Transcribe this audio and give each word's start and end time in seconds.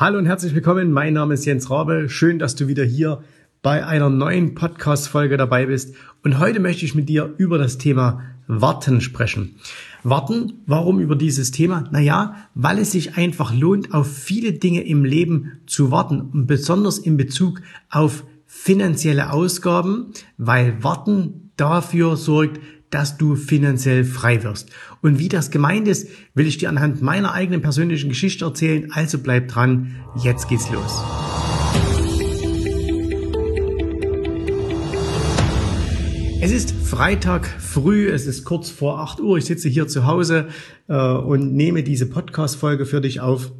Hallo 0.00 0.18
und 0.18 0.26
herzlich 0.26 0.56
willkommen. 0.56 0.90
Mein 0.90 1.12
Name 1.12 1.34
ist 1.34 1.44
Jens 1.44 1.70
Rabe. 1.70 2.08
Schön, 2.08 2.40
dass 2.40 2.56
du 2.56 2.66
wieder 2.66 2.82
hier 2.82 3.22
bei 3.62 3.86
einer 3.86 4.10
neuen 4.10 4.56
Podcast-Folge 4.56 5.36
dabei 5.36 5.66
bist. 5.66 5.94
Und 6.24 6.40
heute 6.40 6.58
möchte 6.58 6.84
ich 6.84 6.96
mit 6.96 7.08
dir 7.08 7.32
über 7.38 7.58
das 7.58 7.78
Thema 7.78 8.20
Warten 8.48 9.00
sprechen. 9.00 9.54
Warten, 10.02 10.54
warum 10.66 10.98
über 10.98 11.14
dieses 11.14 11.52
Thema? 11.52 11.88
Naja, 11.92 12.34
weil 12.56 12.80
es 12.80 12.90
sich 12.90 13.16
einfach 13.16 13.54
lohnt, 13.54 13.94
auf 13.94 14.12
viele 14.12 14.54
Dinge 14.54 14.84
im 14.84 15.04
Leben 15.04 15.60
zu 15.68 15.92
warten. 15.92 16.22
Und 16.22 16.48
besonders 16.48 16.98
in 16.98 17.16
Bezug 17.16 17.60
auf 17.88 18.24
finanzielle 18.46 19.30
Ausgaben, 19.30 20.06
weil 20.38 20.82
Warten 20.82 21.52
dafür 21.56 22.16
sorgt, 22.16 22.58
dass 22.94 23.16
du 23.16 23.34
finanziell 23.34 24.04
frei 24.04 24.44
wirst. 24.44 24.70
Und 25.02 25.18
wie 25.18 25.28
das 25.28 25.50
gemeint 25.50 25.88
ist, 25.88 26.08
will 26.34 26.46
ich 26.46 26.58
dir 26.58 26.68
anhand 26.68 27.02
meiner 27.02 27.32
eigenen 27.32 27.60
persönlichen 27.60 28.08
Geschichte 28.08 28.44
erzählen. 28.44 28.92
Also 28.92 29.18
bleib 29.18 29.48
dran, 29.48 29.96
jetzt 30.22 30.48
geht's 30.48 30.70
los. 30.70 31.02
Es 36.40 36.52
ist 36.52 36.70
Freitag 36.70 37.46
früh, 37.46 38.08
es 38.10 38.28
ist 38.28 38.44
kurz 38.44 38.70
vor 38.70 39.00
8 39.00 39.18
Uhr. 39.18 39.38
Ich 39.38 39.46
sitze 39.46 39.68
hier 39.68 39.88
zu 39.88 40.06
Hause 40.06 40.46
äh, 40.86 40.94
und 40.94 41.52
nehme 41.52 41.82
diese 41.82 42.06
Podcast-Folge 42.06 42.86
für 42.86 43.00
dich 43.00 43.20
auf. 43.20 43.50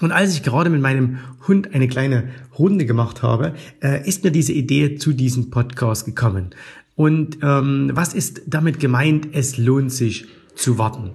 Und 0.00 0.12
als 0.12 0.34
ich 0.34 0.42
gerade 0.42 0.70
mit 0.70 0.80
meinem 0.80 1.18
Hund 1.46 1.74
eine 1.74 1.86
kleine 1.86 2.30
Runde 2.58 2.86
gemacht 2.86 3.22
habe, 3.22 3.54
äh, 3.82 4.06
ist 4.08 4.24
mir 4.24 4.30
diese 4.30 4.52
Idee 4.52 4.96
zu 4.96 5.12
diesem 5.12 5.50
Podcast 5.50 6.06
gekommen. 6.06 6.50
Und 6.94 7.38
ähm, 7.42 7.90
was 7.94 8.14
ist 8.14 8.42
damit 8.46 8.80
gemeint? 8.80 9.28
Es 9.32 9.56
lohnt 9.56 9.92
sich 9.92 10.26
zu 10.54 10.78
warten. 10.78 11.10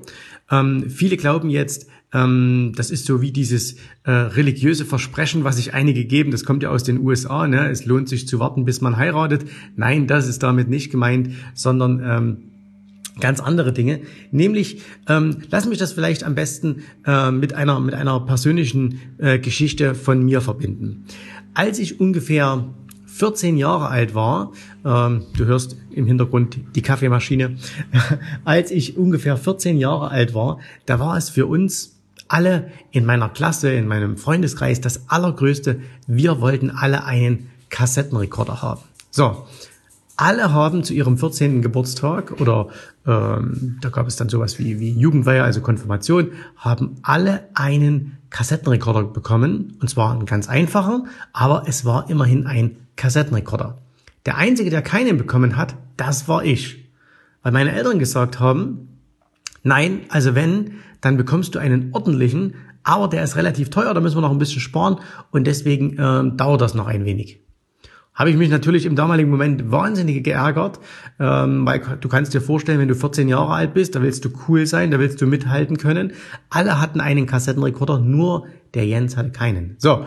Ähm, 0.50 0.90
viele 0.90 1.18
glauben 1.18 1.50
jetzt, 1.50 1.88
ähm, 2.14 2.72
das 2.76 2.92
ist 2.92 3.06
so 3.06 3.22
wie 3.22 3.32
dieses 3.32 3.76
äh, 4.04 4.12
religiöse 4.12 4.86
Versprechen, 4.86 5.44
was 5.44 5.58
sich 5.58 5.74
einige 5.74 6.06
geben. 6.06 6.32
Das 6.32 6.46
kommt 6.46 6.64
ja 6.64 6.70
aus 6.70 6.84
den 6.84 7.00
USA. 7.00 7.48
Ne? 7.48 7.70
Es 7.70 7.86
lohnt 7.86 8.09
sich 8.09 8.28
zu 8.28 8.40
warten, 8.40 8.66
bis 8.66 8.82
man 8.82 8.98
heiratet. 8.98 9.45
Nein, 9.76 10.08
das 10.08 10.28
ist 10.28 10.42
damit 10.42 10.70
nicht 10.70 10.92
gemeint, 10.92 11.32
sondern 11.54 12.02
ähm, 12.04 12.38
ganz 13.20 13.39
andere 13.39 13.73
Dinge. 13.73 14.02
Nämlich, 14.32 14.82
ähm, 15.08 15.38
lass 15.50 15.67
mich 15.67 15.78
das 15.78 15.94
vielleicht 15.94 16.23
am 16.23 16.36
besten 16.36 16.84
äh, 17.06 17.32
mit 17.32 17.54
einer 17.54 17.80
mit 17.80 17.94
einer 17.94 18.20
persönlichen 18.22 19.00
äh, 19.17 19.39
Geschichte 19.39 19.95
von 19.95 20.23
mir 20.23 20.42
verbinden. 20.42 21.06
Als 21.54 21.80
ich 21.80 22.00
ungefähr 22.00 22.73
14 23.16 23.55
Jahre 23.55 23.88
alt 23.88 24.13
war, 24.13 24.52
ähm, 24.83 25.25
du 25.38 25.45
hörst 25.45 25.77
im 25.91 26.05
Hintergrund 26.05 26.59
die 26.75 26.81
Kaffeemaschine, 26.81 27.55
als 28.44 28.71
ich 28.71 28.97
ungefähr 28.97 29.38
14 29.38 29.77
Jahre 29.77 30.11
alt 30.11 30.33
war, 30.33 30.59
da 30.85 30.99
war 30.99 31.16
es 31.16 31.30
für 31.30 31.45
uns 31.45 31.95
alle 32.27 32.71
in 32.91 33.05
meiner 33.05 33.30
Klasse, 33.30 33.71
in 33.71 33.88
meinem 33.88 34.17
Freundeskreis 34.17 34.81
das 34.81 35.09
allergrößte, 35.09 35.80
wir 36.08 36.41
wollten 36.41 36.69
alle 36.69 37.05
einen 37.05 37.49
Kassettenrekorder 37.69 38.61
haben. 38.61 38.81
So, 39.11 39.45
alle 40.17 40.52
haben 40.52 40.83
zu 40.83 40.93
ihrem 40.93 41.17
14. 41.17 41.61
Geburtstag 41.61 42.41
oder 42.41 42.67
ähm, 43.08 43.77
da 43.80 43.89
gab 43.89 44.08
es 44.08 44.17
dann 44.17 44.27
sowas 44.27 44.59
wie, 44.59 44.80
wie 44.81 44.91
Jugendweihe, 44.91 45.43
also 45.43 45.61
Konfirmation, 45.61 46.31
haben 46.58 46.97
alle 47.02 47.47
einen 47.53 48.17
Kassettenrekorder 48.36 49.03
bekommen. 49.03 49.78
Und 49.80 49.89
zwar 49.89 50.11
einen 50.11 50.25
ganz 50.25 50.50
einfachen, 50.50 51.08
aber 51.31 51.64
es 51.67 51.86
war 51.86 52.09
immerhin 52.09 52.45
ein 52.45 52.75
Kassettenrekorder. 52.97 53.77
Der 54.25 54.36
einzige, 54.36 54.69
der 54.69 54.81
keinen 54.81 55.17
bekommen 55.17 55.55
hat, 55.55 55.75
das 55.95 56.27
war 56.27 56.44
ich. 56.44 56.89
Weil 57.44 57.53
meine 57.53 57.72
Eltern 57.72 57.97
gesagt 57.97 58.42
haben, 58.42 59.00
nein, 59.64 60.02
also 60.09 60.36
wenn, 60.36 60.72
dann 61.00 61.16
bekommst 61.16 61.55
du 61.55 61.59
einen 61.59 61.94
ordentlichen, 61.94 62.55
aber 62.83 63.08
der 63.08 63.23
ist 63.23 63.38
relativ 63.38 63.69
teuer, 63.69 63.94
da 63.94 64.02
müssen 64.02 64.17
wir 64.17 64.22
noch 64.22 64.31
ein 64.31 64.38
bisschen 64.38 64.59
sparen 64.59 64.99
und 65.31 65.47
deswegen 65.47 65.97
äh, 65.97 66.36
dauert 66.36 66.59
das 66.59 66.73
noch 66.73 66.88
ein 66.88 67.05
wenig 67.05 67.39
habe 68.16 68.30
ich 68.30 68.38
mich 68.38 68.49
natürlich 68.49 68.85
im 68.85 68.95
damaligen 68.95 69.30
Moment 69.30 69.71
wahnsinnig 69.71 70.23
geärgert, 70.23 70.80
ähm, 71.19 71.66
weil 71.66 71.81
du 71.99 72.08
kannst 72.08 72.33
dir 72.33 72.42
vorstellen, 72.42 72.80
wenn 72.80 72.87
du 72.87 72.95
14 72.95 73.27
Jahre 73.27 73.53
alt 73.53 73.73
bist, 73.73 73.95
da 73.95 74.02
willst 74.02 74.23
du 74.26 74.30
cool 74.48 74.65
sein, 74.65 74.89
da 74.89 74.99
willst 74.99 75.21
du 75.21 75.27
mithalten 75.27 75.77
können. 75.77 76.14
Alle 76.49 76.81
hatten 76.81 77.02
einen 77.02 77.25
Kassettenrekorder, 77.25 77.99
nur 77.99 78.48
der 78.73 78.86
Jens 78.86 79.17
hatte 79.17 79.31
keinen. 79.31 79.75
So, 79.77 80.05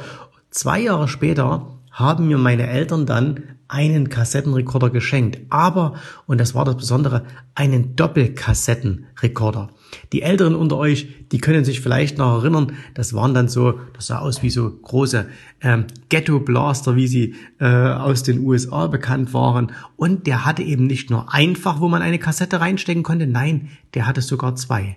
zwei 0.51 0.81
Jahre 0.81 1.07
später 1.07 1.79
haben 1.93 2.29
mir 2.29 2.39
meine 2.39 2.69
Eltern 2.69 3.07
dann 3.07 3.43
einen 3.69 4.09
Kassettenrekorder 4.09 4.91
geschenkt. 4.91 5.41
Aber, 5.51 5.95
und 6.27 6.41
das 6.41 6.55
war 6.55 6.65
das 6.65 6.77
Besondere, 6.77 7.25
einen 7.55 7.95
Doppelkassettenrekorder. 7.97 9.69
Die 10.13 10.23
Älteren 10.23 10.55
unter 10.55 10.77
euch, 10.77 11.09
die 11.33 11.39
können 11.39 11.65
sich 11.65 11.81
vielleicht 11.81 12.19
noch 12.19 12.43
erinnern, 12.43 12.73
das 12.95 13.15
waren 13.15 13.35
dann 13.35 13.49
so, 13.49 13.79
das 13.95 14.07
sah 14.07 14.19
aus 14.19 14.43
wie 14.43 14.51
so 14.51 14.71
große 14.71 15.27
ähm, 15.61 15.85
Ghetto-Blaster, 16.09 16.97
wie 16.97 17.07
sie 17.07 17.35
äh, 17.61 17.67
aus 17.67 18.23
den 18.23 18.41
USA 18.41 18.87
bekannt 18.87 19.35
waren. 19.35 19.73
Und 19.97 20.27
der 20.27 20.45
hatte 20.47 20.63
eben 20.63 20.87
nicht 20.87 21.11
nur 21.11 21.33
einfach, 21.33 21.81
wo 21.81 21.89
man 21.89 22.03
eine 22.03 22.19
Kassette 22.19 22.61
reinstecken 22.61 23.03
konnte, 23.03 23.27
nein, 23.27 23.69
der 23.95 24.07
hatte 24.07 24.23
sogar 24.23 24.57
zwei. 24.57 24.97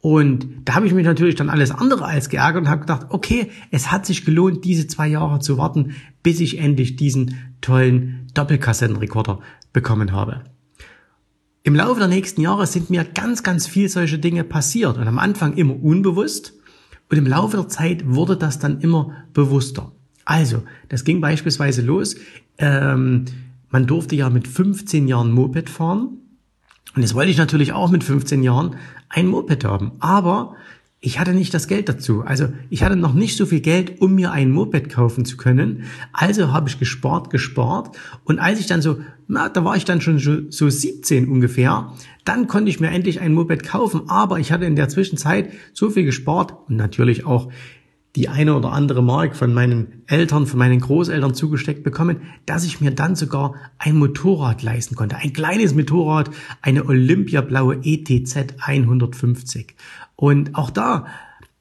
Und 0.00 0.46
da 0.64 0.74
habe 0.74 0.86
ich 0.86 0.94
mich 0.94 1.04
natürlich 1.04 1.34
dann 1.34 1.50
alles 1.50 1.70
andere 1.70 2.04
als 2.04 2.28
geärgert 2.28 2.62
und 2.62 2.68
habe 2.68 2.82
gedacht, 2.82 3.06
okay, 3.08 3.50
es 3.70 3.90
hat 3.90 4.06
sich 4.06 4.24
gelohnt, 4.24 4.64
diese 4.64 4.86
zwei 4.86 5.08
Jahre 5.08 5.40
zu 5.40 5.58
warten, 5.58 5.96
bis 6.22 6.40
ich 6.40 6.58
endlich 6.58 6.96
diesen 6.96 7.55
tollen 7.66 8.28
Doppelkassettenrekorder 8.32 9.40
bekommen 9.72 10.12
habe. 10.12 10.44
Im 11.64 11.74
Laufe 11.74 11.98
der 11.98 12.08
nächsten 12.08 12.40
Jahre 12.40 12.64
sind 12.66 12.90
mir 12.90 13.04
ganz, 13.04 13.42
ganz 13.42 13.66
viel 13.66 13.88
solche 13.88 14.20
Dinge 14.20 14.44
passiert 14.44 14.96
und 14.98 15.08
am 15.08 15.18
Anfang 15.18 15.54
immer 15.54 15.82
unbewusst 15.82 16.54
und 17.10 17.18
im 17.18 17.26
Laufe 17.26 17.56
der 17.56 17.68
Zeit 17.68 18.04
wurde 18.06 18.36
das 18.36 18.60
dann 18.60 18.80
immer 18.80 19.12
bewusster. 19.32 19.90
Also, 20.24 20.62
das 20.88 21.02
ging 21.02 21.20
beispielsweise 21.20 21.82
los, 21.82 22.14
ähm, 22.58 23.24
man 23.70 23.88
durfte 23.88 24.14
ja 24.14 24.30
mit 24.30 24.46
15 24.46 25.08
Jahren 25.08 25.32
Moped 25.32 25.68
fahren 25.68 26.18
und 26.94 27.02
jetzt 27.02 27.14
wollte 27.16 27.32
ich 27.32 27.36
natürlich 27.36 27.72
auch 27.72 27.90
mit 27.90 28.04
15 28.04 28.44
Jahren 28.44 28.76
ein 29.08 29.26
Moped 29.26 29.64
haben. 29.64 29.92
Aber 29.98 30.54
ich 31.00 31.20
hatte 31.20 31.34
nicht 31.34 31.52
das 31.52 31.68
Geld 31.68 31.88
dazu. 31.88 32.22
Also 32.22 32.48
ich 32.70 32.82
hatte 32.82 32.96
noch 32.96 33.12
nicht 33.12 33.36
so 33.36 33.46
viel 33.46 33.60
Geld, 33.60 34.00
um 34.00 34.14
mir 34.14 34.32
ein 34.32 34.50
Moped 34.50 34.88
kaufen 34.88 35.24
zu 35.24 35.36
können. 35.36 35.84
Also 36.12 36.52
habe 36.52 36.68
ich 36.68 36.78
gespart, 36.78 37.30
gespart. 37.30 37.96
Und 38.24 38.38
als 38.38 38.60
ich 38.60 38.66
dann 38.66 38.82
so, 38.82 39.00
na, 39.28 39.48
da 39.48 39.64
war 39.64 39.76
ich 39.76 39.84
dann 39.84 40.00
schon 40.00 40.18
so 40.50 40.68
17 40.68 41.28
ungefähr, 41.28 41.92
dann 42.24 42.48
konnte 42.48 42.70
ich 42.70 42.80
mir 42.80 42.88
endlich 42.88 43.20
ein 43.20 43.34
Moped 43.34 43.62
kaufen. 43.62 44.08
Aber 44.08 44.40
ich 44.40 44.52
hatte 44.52 44.64
in 44.64 44.74
der 44.74 44.88
Zwischenzeit 44.88 45.52
so 45.74 45.90
viel 45.90 46.04
gespart 46.04 46.54
und 46.68 46.76
natürlich 46.76 47.26
auch 47.26 47.52
die 48.16 48.30
eine 48.30 48.56
oder 48.56 48.72
andere 48.72 49.02
Mark 49.02 49.36
von 49.36 49.52
meinen 49.52 50.02
Eltern, 50.06 50.46
von 50.46 50.58
meinen 50.58 50.80
Großeltern 50.80 51.34
zugesteckt 51.34 51.84
bekommen, 51.84 52.22
dass 52.46 52.64
ich 52.64 52.80
mir 52.80 52.90
dann 52.90 53.14
sogar 53.14 53.54
ein 53.78 53.96
Motorrad 53.96 54.62
leisten 54.62 54.96
konnte. 54.96 55.16
Ein 55.16 55.34
kleines 55.34 55.74
Motorrad, 55.74 56.30
eine 56.62 56.86
Olympiablaue 56.86 57.80
ETZ 57.82 58.54
150. 58.58 59.76
Und 60.16 60.54
auch 60.54 60.70
da 60.70 61.06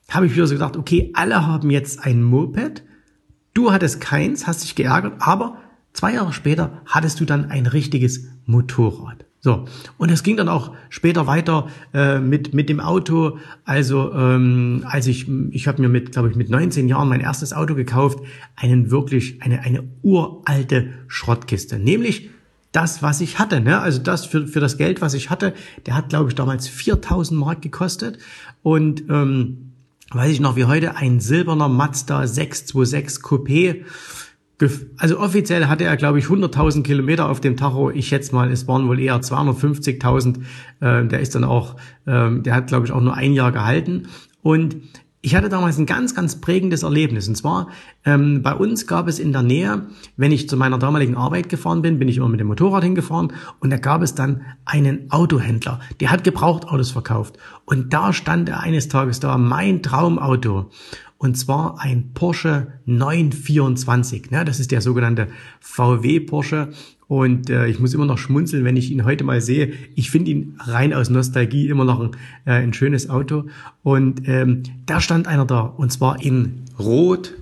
habe 0.10 0.28
ich 0.28 0.34
wieder 0.34 0.48
so 0.48 0.56
gedacht, 0.56 0.78
okay, 0.78 1.12
alle 1.14 1.46
haben 1.46 1.70
jetzt 1.70 2.06
ein 2.06 2.24
Moped. 2.24 2.84
Du 3.54 3.74
hattest 3.74 4.00
keins, 4.00 4.48
hast 4.48 4.64
dich 4.64 4.76
geärgert, 4.76 5.16
aber 5.20 5.58
zwei 5.92 6.14
Jahre 6.14 6.32
später 6.32 6.82
hattest 6.86 7.20
du 7.20 7.26
dann 7.26 7.52
ein 7.52 7.66
richtiges 7.66 8.30
Motorrad. 8.46 9.26
So, 9.46 9.66
und 10.00 10.10
es 10.10 10.24
ging 10.24 10.38
dann 10.38 10.50
auch 10.50 10.72
später 10.90 11.28
weiter 11.28 11.68
äh, 11.94 12.18
mit 12.18 12.56
mit 12.56 12.68
dem 12.68 12.80
Auto. 12.80 13.38
Also 13.64 14.12
ähm, 14.12 14.84
als 14.88 15.06
ich 15.06 15.28
ich 15.52 15.68
habe 15.68 15.84
mir 15.84 15.88
mit 15.88 16.14
glaube 16.14 16.32
ich 16.32 16.36
mit 16.36 16.50
19 16.50 16.88
Jahren 16.88 17.08
mein 17.08 17.22
erstes 17.22 17.54
Auto 17.54 17.76
gekauft, 17.76 18.18
einen 18.56 18.90
wirklich 18.90 19.44
eine 19.44 19.60
eine 19.62 19.84
uralte 20.02 20.90
Schrottkiste, 21.08 21.78
nämlich 21.78 22.32
das, 22.72 23.04
was 23.04 23.22
ich 23.22 23.38
hatte. 23.38 23.62
Ne? 23.62 23.80
Also 23.80 24.00
das 24.02 24.26
für, 24.26 24.48
für 24.48 24.62
das 24.62 24.80
Geld, 24.80 25.02
was 25.02 25.14
ich 25.14 25.30
hatte, 25.30 25.54
der 25.86 25.96
hat, 25.96 26.10
glaube 26.10 26.30
ich, 26.30 26.34
damals 26.36 26.68
4000 26.68 27.40
Mark 27.40 27.62
gekostet. 27.62 28.18
Und 28.64 29.04
ähm, 29.12 29.74
weiß 30.10 30.32
ich 30.32 30.40
noch 30.40 30.56
wie 30.56 30.66
heute, 30.66 30.96
ein 30.96 31.20
silberner 31.20 31.70
Mazda 31.70 32.26
626 32.26 33.24
Coupé 33.24 33.86
also 34.98 35.20
offiziell 35.20 35.68
hatte 35.68 35.84
er, 35.84 35.98
glaube 35.98 36.20
ich, 36.20 36.26
100.000 36.26 36.84
Kilometer 36.84 37.30
auf 37.30 37.42
dem 37.42 37.58
Tacho. 37.58 37.92
Ich 37.92 38.08
schätze 38.08 38.34
mal, 38.34 38.52
es 38.52 38.68
waren 38.68 38.88
wohl 38.88 39.00
eher 39.00 39.20
250.000. 39.20 40.38
Äh, 40.80 41.08
der 41.08 41.20
ist 41.20 41.36
dann 41.36 41.44
auch, 41.44 41.76
ähm, 42.08 42.44
der 42.44 42.56
hat, 42.56 42.68
glaube 42.68 42.86
ich, 42.86 42.92
auch 42.92 43.02
nur 43.02 43.16
ein 43.16 43.34
Jahr 43.34 43.52
gehalten. 43.52 44.08
Und 44.42 44.78
ich 45.26 45.34
hatte 45.34 45.50
damals 45.50 45.80
ein 45.80 45.88
ganz, 45.88 46.14
ganz 46.14 46.40
prägendes 46.40 46.84
Erlebnis. 46.84 47.28
Und 47.28 47.34
zwar, 47.34 47.70
ähm, 48.06 48.44
bei 48.44 48.54
uns 48.54 48.86
gab 48.86 49.08
es 49.08 49.18
in 49.18 49.34
der 49.34 49.42
Nähe, 49.42 49.88
wenn 50.18 50.32
ich 50.32 50.48
zu 50.48 50.56
meiner 50.56 50.78
damaligen 50.78 51.18
Arbeit 51.18 51.50
gefahren 51.50 51.82
bin, 51.82 51.98
bin 51.98 52.08
ich 52.08 52.18
immer 52.18 52.30
mit 52.30 52.40
dem 52.40 52.46
Motorrad 52.46 52.84
hingefahren 52.84 53.34
und 53.60 53.72
da 53.72 53.78
gab 53.78 54.04
es 54.04 54.14
dann 54.14 54.44
einen 54.66 55.10
Autohändler, 55.10 55.80
der 56.00 56.12
hat 56.12 56.24
Gebrauchtautos 56.24 56.92
verkauft. 56.92 57.40
Und 57.66 57.92
da 57.92 58.14
stand 58.14 58.50
er 58.50 58.60
eines 58.60 58.88
Tages 58.88 59.20
da, 59.20 59.40
mein 59.40 59.82
Traumauto. 59.82 60.70
Und 61.26 61.34
zwar 61.34 61.82
ein 61.82 62.12
Porsche 62.14 62.68
924. 62.86 64.30
Ne? 64.30 64.46
Das 64.46 64.60
ist 64.60 64.70
der 64.70 64.80
sogenannte 64.80 65.28
VW 65.60 66.20
Porsche. 66.20 66.70
Und 67.08 67.50
äh, 67.50 67.66
ich 67.66 67.80
muss 67.80 67.96
immer 67.96 68.06
noch 68.06 68.20
schmunzeln, 68.20 68.64
wenn 68.64 68.78
ich 68.78 68.92
ihn 68.92 69.06
heute 69.06 69.24
mal 69.24 69.42
sehe. 69.42 69.74
Ich 69.96 70.12
finde 70.12 70.30
ihn 70.30 70.56
rein 70.60 70.94
aus 70.94 71.10
Nostalgie 71.10 71.68
immer 71.68 71.84
noch 71.84 72.00
ein, 72.00 72.12
äh, 72.46 72.52
ein 72.52 72.74
schönes 72.74 73.10
Auto. 73.10 73.46
Und 73.82 74.28
ähm, 74.28 74.62
da 74.86 75.02
stand 75.02 75.28
einer 75.28 75.46
da, 75.46 75.62
und 75.62 75.92
zwar 75.92 76.22
in 76.22 76.62
Rot, 76.78 77.34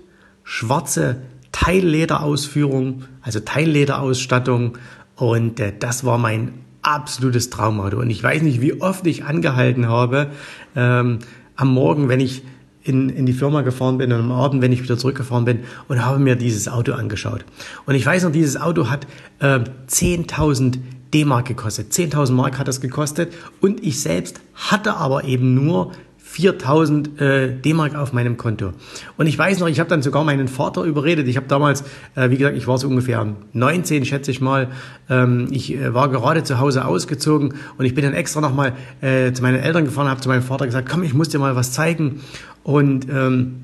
schwarze 0.45 1.17
Teilllederausführung, 1.51 3.03
also 3.21 3.41
Teilllederausstattung. 3.41 4.77
Und 5.17 5.59
äh, 5.59 5.73
das 5.77 6.05
war 6.05 6.17
mein 6.17 6.53
absolutes 6.83 7.49
Traumauto. 7.49 7.99
Und 7.99 8.09
ich 8.09 8.23
weiß 8.23 8.43
nicht, 8.43 8.61
wie 8.61 8.79
oft 8.79 9.05
ich 9.07 9.25
angehalten 9.25 9.89
habe 9.89 10.31
ähm, 10.73 11.19
am 11.57 11.73
Morgen, 11.73 12.07
wenn 12.07 12.21
ich 12.21 12.43
in, 12.83 13.09
in 13.09 13.25
die 13.25 13.33
Firma 13.33 13.61
gefahren 13.61 13.97
bin 13.97 14.11
und 14.11 14.19
am 14.19 14.31
Abend, 14.31 14.61
wenn 14.61 14.71
ich 14.71 14.83
wieder 14.83 14.97
zurückgefahren 14.97 15.45
bin 15.45 15.59
und 15.87 16.05
habe 16.05 16.19
mir 16.19 16.35
dieses 16.35 16.67
Auto 16.67 16.93
angeschaut. 16.93 17.45
Und 17.85 17.95
ich 17.95 18.05
weiß 18.05 18.23
noch, 18.23 18.31
dieses 18.31 18.59
Auto 18.59 18.89
hat 18.89 19.07
äh, 19.39 19.59
10.000 19.89 20.79
D-Mark 21.13 21.47
gekostet. 21.47 21.91
10.000 21.91 22.31
Mark 22.33 22.57
hat 22.57 22.67
das 22.67 22.81
gekostet 22.81 23.33
und 23.61 23.83
ich 23.83 24.01
selbst 24.01 24.41
hatte 24.55 24.95
aber 24.95 25.23
eben 25.23 25.53
nur 25.53 25.91
4000 26.33 27.21
äh, 27.21 27.53
D-Mark 27.53 27.93
auf 27.93 28.11
meinem 28.11 28.37
Konto. 28.37 28.71
Und 29.17 29.27
ich 29.27 29.37
weiß 29.37 29.59
noch, 29.59 29.67
ich 29.67 29.79
habe 29.79 29.87
dann 29.87 30.01
sogar 30.01 30.23
meinen 30.23 30.47
Vater 30.47 30.81
überredet. 30.81 31.27
Ich 31.27 31.37
habe 31.37 31.45
damals, 31.47 31.83
äh, 32.15 32.31
wie 32.31 32.37
gesagt, 32.37 32.57
ich 32.57 32.65
war 32.65 32.79
so 32.79 32.87
ungefähr 32.87 33.35
19, 33.53 34.03
schätze 34.03 34.31
ich 34.31 34.41
mal. 34.41 34.69
Ähm, 35.11 35.47
ich 35.51 35.75
äh, 35.75 35.93
war 35.93 36.09
gerade 36.09 36.43
zu 36.43 36.57
Hause 36.57 36.85
ausgezogen 36.85 37.53
und 37.77 37.85
ich 37.85 37.93
bin 37.93 38.03
dann 38.03 38.15
extra 38.15 38.41
nochmal 38.41 38.73
äh, 39.01 39.31
zu 39.31 39.43
meinen 39.43 39.59
Eltern 39.59 39.85
gefahren, 39.85 40.07
habe 40.07 40.21
zu 40.21 40.29
meinem 40.29 40.41
Vater 40.41 40.65
gesagt, 40.65 40.89
komm, 40.89 41.03
ich 41.03 41.13
muss 41.13 41.29
dir 41.29 41.37
mal 41.37 41.55
was 41.55 41.71
zeigen. 41.71 42.21
Und 42.63 43.07
ähm, 43.09 43.63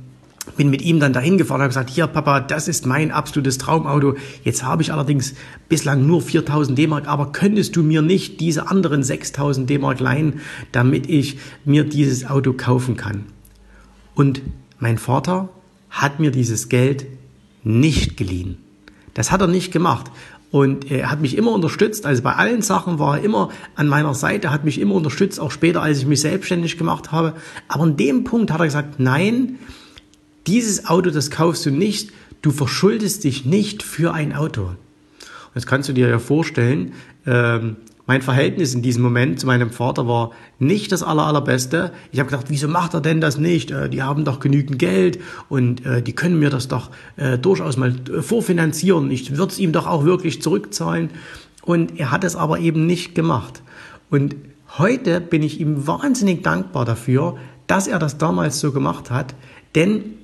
bin 0.57 0.69
mit 0.69 0.81
ihm 0.81 0.99
dann 0.99 1.13
dahin 1.13 1.37
gefahren 1.37 1.57
und 1.57 1.63
habe 1.63 1.69
gesagt, 1.69 1.89
hier 1.89 2.07
Papa, 2.07 2.39
das 2.39 2.67
ist 2.67 2.85
mein 2.85 3.11
absolutes 3.11 3.57
Traumauto. 3.57 4.15
Jetzt 4.43 4.63
habe 4.63 4.81
ich 4.81 4.91
allerdings 4.91 5.35
bislang 5.67 6.05
nur 6.05 6.21
4000 6.21 6.77
D-Mark, 6.77 7.07
aber 7.07 7.31
könntest 7.31 7.75
du 7.75 7.83
mir 7.83 8.01
nicht 8.01 8.39
diese 8.39 8.67
anderen 8.67 9.03
6000 9.03 9.69
D-Mark 9.69 9.99
leihen, 9.99 10.41
damit 10.71 11.09
ich 11.09 11.37
mir 11.65 11.83
dieses 11.83 12.25
Auto 12.25 12.53
kaufen 12.53 12.97
kann? 12.97 13.25
Und 14.15 14.41
mein 14.79 14.97
Vater 14.97 15.49
hat 15.89 16.19
mir 16.19 16.31
dieses 16.31 16.69
Geld 16.69 17.05
nicht 17.63 18.17
geliehen. 18.17 18.57
Das 19.13 19.31
hat 19.31 19.41
er 19.41 19.47
nicht 19.47 19.71
gemacht. 19.71 20.11
Und 20.51 20.89
er 20.89 21.11
hat 21.11 21.21
mich 21.21 21.37
immer 21.37 21.51
unterstützt, 21.51 22.05
also 22.05 22.23
bei 22.23 22.33
allen 22.33 22.63
Sachen 22.63 22.97
war 22.97 23.17
er 23.17 23.23
immer 23.23 23.49
an 23.75 23.87
meiner 23.87 24.15
Seite, 24.15 24.51
hat 24.51 24.65
mich 24.65 24.79
immer 24.79 24.95
unterstützt, 24.95 25.39
auch 25.39 25.51
später, 25.51 25.81
als 25.81 25.99
ich 25.99 26.07
mich 26.07 26.21
selbstständig 26.21 26.77
gemacht 26.77 27.11
habe. 27.11 27.33
Aber 27.67 27.83
an 27.83 27.97
dem 27.97 28.23
Punkt 28.23 28.51
hat 28.51 28.59
er 28.59 28.65
gesagt, 28.65 28.99
nein, 28.99 29.59
dieses 30.47 30.87
Auto, 30.87 31.11
das 31.11 31.29
kaufst 31.29 31.65
du 31.67 31.71
nicht, 31.71 32.11
du 32.41 32.49
verschuldest 32.49 33.23
dich 33.23 33.45
nicht 33.45 33.83
für 33.83 34.13
ein 34.13 34.33
Auto. 34.33 34.71
Das 35.53 35.67
kannst 35.67 35.89
du 35.89 35.93
dir 35.93 36.07
ja 36.07 36.19
vorstellen, 36.19 36.93
ähm, 37.27 37.75
mein 38.09 38.23
Verhältnis 38.23 38.73
in 38.73 38.81
diesem 38.81 39.03
Moment 39.03 39.39
zu 39.39 39.45
meinem 39.45 39.69
Vater 39.69 40.07
war 40.07 40.31
nicht 40.57 40.91
das 40.91 41.03
aller, 41.03 41.27
allerbeste. 41.27 41.91
Ich 42.11 42.19
habe 42.19 42.27
gedacht, 42.27 42.47
wieso 42.49 42.67
macht 42.67 42.95
er 42.95 43.01
denn 43.01 43.21
das 43.21 43.37
nicht? 43.37 43.69
Äh, 43.69 43.87
die 43.87 44.01
haben 44.01 44.25
doch 44.25 44.39
genügend 44.39 44.79
Geld 44.79 45.19
und 45.47 45.85
äh, 45.85 46.01
die 46.01 46.13
können 46.13 46.39
mir 46.39 46.49
das 46.49 46.67
doch 46.67 46.89
äh, 47.17 47.37
durchaus 47.37 47.77
mal 47.77 47.93
vorfinanzieren. 48.21 49.11
Ich 49.11 49.37
würde 49.37 49.51
es 49.51 49.59
ihm 49.59 49.73
doch 49.73 49.85
auch 49.85 50.05
wirklich 50.05 50.41
zurückzahlen. 50.41 51.11
Und 51.61 51.99
er 51.99 52.09
hat 52.09 52.23
es 52.23 52.35
aber 52.35 52.57
eben 52.57 52.87
nicht 52.87 53.13
gemacht. 53.13 53.61
Und 54.09 54.35
heute 54.79 55.21
bin 55.21 55.43
ich 55.43 55.59
ihm 55.59 55.85
wahnsinnig 55.85 56.41
dankbar 56.41 56.85
dafür, 56.85 57.37
dass 57.67 57.85
er 57.85 57.99
das 57.99 58.17
damals 58.17 58.59
so 58.59 58.71
gemacht 58.71 59.11
hat. 59.11 59.35
Denn 59.75 60.15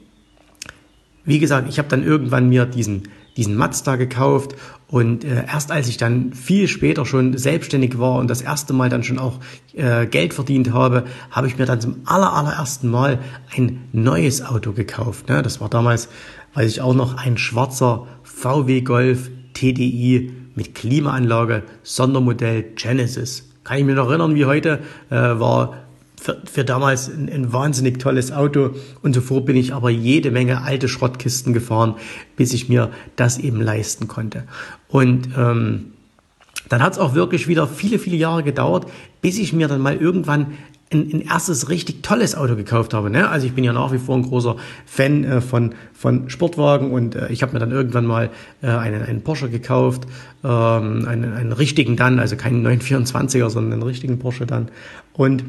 wie 1.24 1.38
gesagt, 1.38 1.70
ich 1.70 1.78
habe 1.78 1.90
dann 1.90 2.02
irgendwann 2.02 2.50
mir 2.50 2.66
diesen, 2.66 3.10
diesen 3.38 3.56
Mazda 3.56 3.96
gekauft 3.96 4.56
und 4.88 5.24
äh, 5.24 5.46
erst 5.48 5.72
als 5.72 5.88
ich 5.88 5.98
dann 5.98 6.34
viel 6.34 6.68
später 6.68 7.06
schon 7.06 7.38
selbstständig 7.38 7.98
war 7.98 8.16
und 8.20 8.30
das 8.30 8.42
erste 8.42 8.74
Mal 8.74 8.90
dann 8.90 9.04
schon 9.04 9.20
auch 9.20 9.40
äh, 9.74 10.06
Geld 10.06 10.34
verdient 10.34 10.72
habe, 10.72 11.06
habe 11.32 11.48
ich 11.48 11.58
mir 11.58 11.66
dann 11.66 11.82
zum 11.82 11.98
aller, 12.06 12.34
allerersten 12.34 12.90
Mal 12.90 13.20
ein 13.56 13.90
neues 13.92 14.46
Auto 14.46 14.74
gekauft. 14.74 15.28
Ne? 15.28 15.42
Das 15.42 15.60
war 15.60 15.70
damals, 15.70 16.08
weiß 16.54 16.70
ich 16.72 16.82
auch 16.82 16.94
noch, 16.94 17.18
ein 17.18 17.38
schwarzer 17.38 18.08
VW 18.24 18.82
Golf 18.82 19.30
TDI 19.54 20.32
mit 20.54 20.76
Klimaanlage, 20.76 21.64
Sondermodell 21.84 22.64
Genesis. 22.76 23.50
Kann 23.64 23.80
ich 23.80 23.86
mir 23.86 23.96
noch 23.96 24.10
erinnern, 24.10 24.36
wie 24.36 24.46
heute, 24.46 24.80
äh, 25.10 25.16
war 25.16 25.85
für, 26.26 26.42
für 26.52 26.66
damals 26.66 27.08
ein, 27.08 27.30
ein, 27.32 27.54
wahnsinnig 27.54 28.00
tolles 28.00 28.32
Auto. 28.32 28.72
Und 29.04 29.14
zuvor 29.14 29.46
bin 29.46 29.56
ich 29.56 29.76
aber 29.76 29.92
jede 29.92 30.32
Menge 30.32 30.64
alte 30.64 30.88
Schrottkisten 30.88 31.54
gefahren, 31.54 31.94
bis 32.36 32.52
ich 32.52 32.68
mir 32.68 32.90
das 33.16 33.38
eben 33.38 33.62
leisten 33.62 34.08
konnte. 34.08 34.46
Und 34.88 35.30
ähm, 35.38 35.94
dann 36.68 36.82
hat 36.82 36.94
es 36.94 37.00
auch 37.00 37.14
wirklich 37.14 37.48
wieder 37.48 37.68
viele, 37.68 38.00
viele 38.00 38.16
Jahre 38.16 38.42
gedauert, 38.42 38.88
bis 39.22 39.38
ich 39.38 39.54
mir 39.54 39.68
dann 39.68 39.82
mal 39.82 39.98
irgendwann 39.98 40.54
ein, 40.92 41.12
ein 41.14 41.22
erstes 41.22 41.70
richtig 41.70 42.02
tolles 42.02 42.34
Auto 42.34 42.56
gekauft 42.56 42.96
habe. 42.96 43.12
Ne? 43.12 43.30
Also 43.30 43.46
ich 43.46 43.54
bin 43.54 43.64
ja 43.64 43.74
nach 43.74 43.92
wie 43.92 44.00
vor 44.00 44.16
ein 44.16 44.24
großer 44.24 44.56
Fan 44.88 45.24
äh, 45.26 45.42
von, 45.42 45.76
von 45.94 46.32
Sportwagen 46.32 46.92
und 46.92 47.14
äh, 47.14 47.28
ich 47.28 47.44
habe 47.44 47.54
mir 47.54 47.60
dann 47.60 47.72
irgendwann 47.72 48.06
mal 48.08 48.32
äh, 48.64 48.68
einen, 48.68 49.04
einen 49.04 49.22
Porsche 49.22 49.52
gekauft, 49.52 50.08
ähm, 50.44 51.06
einen, 51.08 51.34
einen 51.34 51.52
richtigen 51.52 51.96
dann, 51.96 52.18
also 52.18 52.36
keinen 52.36 52.66
924er, 52.66 53.52
sondern 53.52 53.74
einen 53.74 53.84
richtigen 53.84 54.18
Porsche 54.18 54.48
dann. 54.48 54.70
Und 55.14 55.44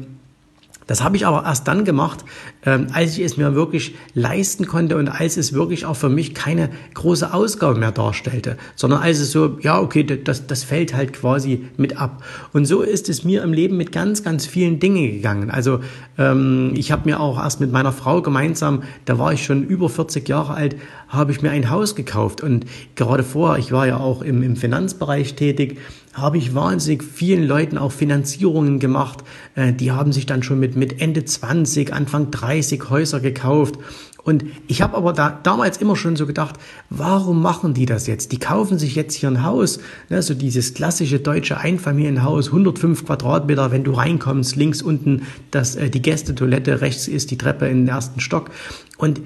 das 0.87 1.03
habe 1.03 1.17
ich 1.17 1.27
aber 1.27 1.43
erst 1.43 1.67
dann 1.67 1.85
gemacht, 1.85 2.23
ähm, 2.65 2.87
als 2.93 3.17
ich 3.17 3.23
es 3.23 3.37
mir 3.37 3.53
wirklich 3.53 3.95
leisten 4.13 4.65
konnte 4.65 4.97
und 4.97 5.09
als 5.09 5.37
es 5.37 5.53
wirklich 5.53 5.85
auch 5.85 5.95
für 5.95 6.09
mich 6.09 6.33
keine 6.33 6.69
große 6.93 7.33
Ausgabe 7.33 7.77
mehr 7.77 7.91
darstellte, 7.91 8.57
sondern 8.75 9.01
als 9.01 9.19
es 9.19 9.31
so, 9.31 9.57
ja, 9.61 9.79
okay, 9.79 10.03
das, 10.03 10.47
das 10.47 10.63
fällt 10.63 10.95
halt 10.95 11.13
quasi 11.13 11.65
mit 11.77 11.99
ab. 11.99 12.23
Und 12.53 12.65
so 12.65 12.81
ist 12.81 13.09
es 13.09 13.23
mir 13.23 13.43
im 13.43 13.53
Leben 13.53 13.77
mit 13.77 13.91
ganz, 13.91 14.23
ganz 14.23 14.45
vielen 14.45 14.79
Dingen 14.79 15.11
gegangen. 15.11 15.51
Also 15.51 15.81
ähm, 16.17 16.71
ich 16.75 16.91
habe 16.91 17.03
mir 17.05 17.19
auch 17.19 17.37
erst 17.37 17.59
mit 17.59 17.71
meiner 17.71 17.91
Frau 17.91 18.21
gemeinsam, 18.21 18.83
da 19.05 19.19
war 19.19 19.33
ich 19.33 19.43
schon 19.43 19.63
über 19.63 19.89
40 19.89 20.27
Jahre 20.27 20.53
alt, 20.53 20.77
habe 21.09 21.31
ich 21.31 21.41
mir 21.41 21.51
ein 21.51 21.69
Haus 21.69 21.95
gekauft. 21.95 22.41
Und 22.41 22.65
gerade 22.95 23.23
vorher, 23.23 23.59
ich 23.59 23.71
war 23.71 23.87
ja 23.87 23.97
auch 23.97 24.21
im, 24.21 24.41
im 24.41 24.55
Finanzbereich 24.55 25.35
tätig, 25.35 25.79
habe 26.17 26.37
ich 26.37 26.55
wahnsinnig 26.55 27.03
vielen 27.03 27.47
Leuten 27.47 27.77
auch 27.77 27.91
Finanzierungen 27.91 28.79
gemacht. 28.79 29.23
Äh, 29.55 29.71
die 29.73 29.91
haben 29.91 30.11
sich 30.11 30.25
dann 30.25 30.43
schon 30.43 30.59
mit, 30.59 30.75
mit 30.75 30.99
Ende 30.99 31.23
20, 31.23 31.93
Anfang 31.93 32.31
30 32.31 32.89
Häuser 32.89 33.19
gekauft. 33.19 33.75
Und 34.23 34.43
ich 34.67 34.81
habe 34.81 34.97
aber 34.97 35.13
da, 35.13 35.39
damals 35.41 35.77
immer 35.77 35.95
schon 35.95 36.17
so 36.17 36.25
gedacht, 36.25 36.55
warum 36.89 37.41
machen 37.41 37.73
die 37.73 37.85
das 37.85 38.07
jetzt? 38.07 38.33
Die 38.33 38.39
kaufen 38.39 38.77
sich 38.77 38.93
jetzt 38.95 39.13
hier 39.13 39.29
ein 39.29 39.43
Haus, 39.43 39.79
ne, 40.09 40.21
so 40.21 40.33
dieses 40.33 40.73
klassische 40.73 41.19
deutsche 41.19 41.59
Einfamilienhaus, 41.59 42.47
105 42.47 43.05
Quadratmeter, 43.05 43.71
wenn 43.71 43.85
du 43.85 43.93
reinkommst, 43.93 44.57
links 44.57 44.81
unten 44.81 45.21
das, 45.51 45.77
äh, 45.77 45.89
die 45.89 46.01
Gästetoilette, 46.01 46.81
rechts 46.81 47.07
ist 47.07 47.31
die 47.31 47.37
Treppe 47.37 47.67
in 47.67 47.85
den 47.85 47.87
ersten 47.87 48.19
Stock. 48.19 48.49
Und 48.97 49.21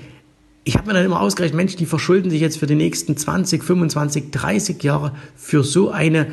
ich 0.65 0.77
habe 0.77 0.87
mir 0.87 0.93
dann 0.93 1.05
immer 1.05 1.21
ausgerechnet, 1.21 1.57
Mensch, 1.57 1.75
die 1.77 1.87
verschulden 1.87 2.29
sich 2.29 2.41
jetzt 2.41 2.59
für 2.59 2.67
die 2.67 2.75
nächsten 2.75 3.17
20, 3.17 3.63
25, 3.63 4.29
30 4.29 4.83
Jahre 4.83 5.13
für 5.35 5.63
so 5.63 5.89
eine 5.89 6.27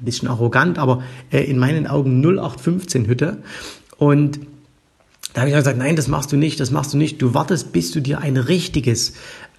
ein 0.00 0.04
bisschen 0.04 0.28
arrogant, 0.28 0.78
aber 0.78 1.02
äh, 1.30 1.40
in 1.40 1.58
meinen 1.58 1.86
Augen 1.86 2.20
0815 2.20 3.06
Hütte. 3.06 3.38
Und 3.98 4.40
da 5.34 5.42
habe 5.42 5.50
ich 5.50 5.56
gesagt, 5.56 5.78
nein, 5.78 5.94
das 5.94 6.08
machst 6.08 6.32
du 6.32 6.36
nicht, 6.36 6.58
das 6.58 6.70
machst 6.70 6.92
du 6.92 6.98
nicht. 6.98 7.22
Du 7.22 7.34
wartest, 7.34 7.72
bis 7.72 7.92
du 7.92 8.00
dir 8.00 8.20
ein 8.20 8.36
richtiges 8.36 9.12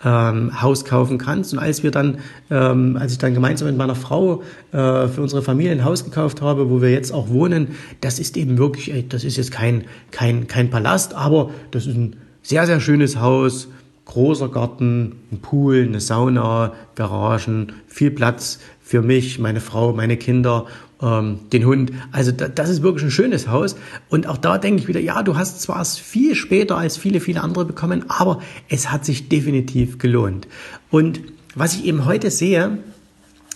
ähm, 0.03 0.61
Haus 0.61 0.83
kaufen 0.83 1.17
kannst. 1.17 1.53
Und 1.53 1.59
als 1.59 1.83
wir 1.83 1.91
dann, 1.91 2.17
ähm, 2.49 2.97
als 2.99 3.13
ich 3.13 3.17
dann 3.19 3.33
gemeinsam 3.33 3.67
mit 3.67 3.77
meiner 3.77 3.95
Frau 3.95 4.41
äh, 4.71 5.07
für 5.07 5.21
unsere 5.21 5.41
Familie 5.41 5.71
ein 5.71 5.85
Haus 5.85 6.03
gekauft 6.03 6.41
habe, 6.41 6.69
wo 6.69 6.81
wir 6.81 6.91
jetzt 6.91 7.13
auch 7.13 7.29
wohnen, 7.29 7.75
das 8.01 8.19
ist 8.19 8.35
eben 8.35 8.57
wirklich, 8.57 8.93
ey, 8.93 9.07
das 9.07 9.23
ist 9.23 9.37
jetzt 9.37 9.51
kein, 9.51 9.85
kein, 10.11 10.47
kein 10.47 10.69
Palast, 10.69 11.13
aber 11.13 11.51
das 11.71 11.85
ist 11.85 11.95
ein 11.95 12.17
sehr, 12.41 12.65
sehr 12.65 12.81
schönes 12.81 13.17
Haus, 13.17 13.69
großer 14.05 14.49
Garten, 14.49 15.15
ein 15.31 15.39
Pool, 15.39 15.83
eine 15.87 16.01
Sauna, 16.01 16.73
Garagen, 16.95 17.73
viel 17.87 18.11
Platz 18.11 18.59
für 18.81 19.01
mich, 19.01 19.39
meine 19.39 19.61
Frau, 19.61 19.93
meine 19.93 20.17
Kinder, 20.17 20.65
ähm, 21.01 21.39
den 21.51 21.65
Hund. 21.65 21.91
Also 22.11 22.31
da, 22.31 22.47
das 22.47 22.69
ist 22.69 22.81
wirklich 22.83 23.05
ein 23.05 23.11
schönes 23.11 23.47
Haus. 23.47 23.75
Und 24.09 24.27
auch 24.27 24.37
da 24.37 24.57
denke 24.57 24.81
ich 24.81 24.87
wieder, 24.87 24.99
ja, 24.99 25.23
du 25.23 25.35
hast 25.37 25.61
zwar 25.61 25.77
erst 25.77 25.99
viel 25.99 26.35
später 26.35 26.77
als 26.77 26.97
viele, 26.97 27.19
viele 27.19 27.41
andere 27.41 27.65
bekommen, 27.65 28.05
aber 28.09 28.41
es 28.69 28.91
hat 28.91 29.05
sich 29.05 29.29
definitiv 29.29 29.97
gelohnt. 29.97 30.47
Und 30.89 31.21
was 31.55 31.75
ich 31.75 31.85
eben 31.85 32.05
heute 32.05 32.31
sehe, 32.31 32.77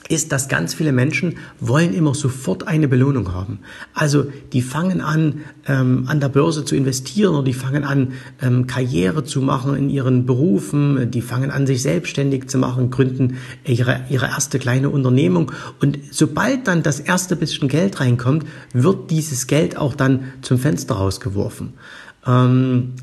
ist, 0.08 0.32
dass 0.32 0.48
ganz 0.48 0.74
viele 0.74 0.92
Menschen 0.92 1.38
wollen 1.60 1.94
immer 1.94 2.14
sofort 2.14 2.68
eine 2.68 2.88
Belohnung 2.88 3.34
haben. 3.34 3.60
Also 3.94 4.26
die 4.54 4.62
fangen 4.62 5.02
an, 5.02 5.42
ähm, 5.68 6.06
an 6.08 6.20
der 6.20 6.30
Börse 6.30 6.64
zu 6.64 6.76
investieren 6.76 7.34
oder 7.34 7.44
die 7.44 7.54
fangen 7.54 7.84
an, 7.84 8.14
ähm, 8.42 8.68
Karriere 8.68 9.24
zu 9.24 9.42
machen 9.42 9.76
in 9.76 9.90
ihren 9.90 10.26
Berufen, 10.26 11.10
die 11.10 11.22
fangen 11.22 11.50
an, 11.50 11.66
sich 11.66 11.82
selbstständig 11.82 12.48
zu 12.48 12.58
machen, 12.58 12.92
gründen 12.92 13.38
ihre, 13.66 14.02
ihre 14.10 14.28
erste 14.28 14.60
kleine 14.60 14.90
Unternehmung. 14.90 15.52
Und 15.82 15.98
sobald 16.12 16.68
dann 16.68 16.84
das 16.84 17.00
erste 17.00 17.36
bisschen 17.36 17.68
Geld 17.68 18.00
reinkommt, 18.00 18.46
wird 18.74 19.10
dieses 19.10 19.48
Geld 19.48 19.78
auch 19.78 19.96
dann 19.96 20.26
zum 20.42 20.60
Fenster 20.60 20.96
rausgeworfen. 20.96 21.74
Ähm, 22.28 22.94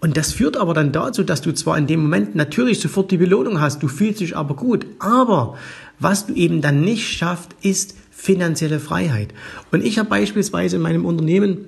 Und 0.00 0.16
das 0.16 0.32
führt 0.32 0.56
aber 0.56 0.74
dann 0.74 0.92
dazu, 0.92 1.24
dass 1.24 1.40
du 1.40 1.52
zwar 1.52 1.76
in 1.76 1.86
dem 1.86 2.00
Moment 2.00 2.36
natürlich 2.36 2.80
sofort 2.80 3.10
die 3.10 3.16
Belohnung 3.16 3.60
hast, 3.60 3.82
du 3.82 3.88
fühlst 3.88 4.20
dich 4.20 4.36
aber 4.36 4.54
gut, 4.54 4.86
aber 5.00 5.56
was 5.98 6.26
du 6.26 6.34
eben 6.34 6.60
dann 6.60 6.82
nicht 6.82 7.08
schaffst, 7.08 7.50
ist 7.62 7.96
finanzielle 8.10 8.78
Freiheit. 8.78 9.34
Und 9.72 9.84
ich 9.84 9.98
habe 9.98 10.08
beispielsweise 10.08 10.76
in 10.76 10.82
meinem 10.82 11.04
Unternehmen 11.04 11.66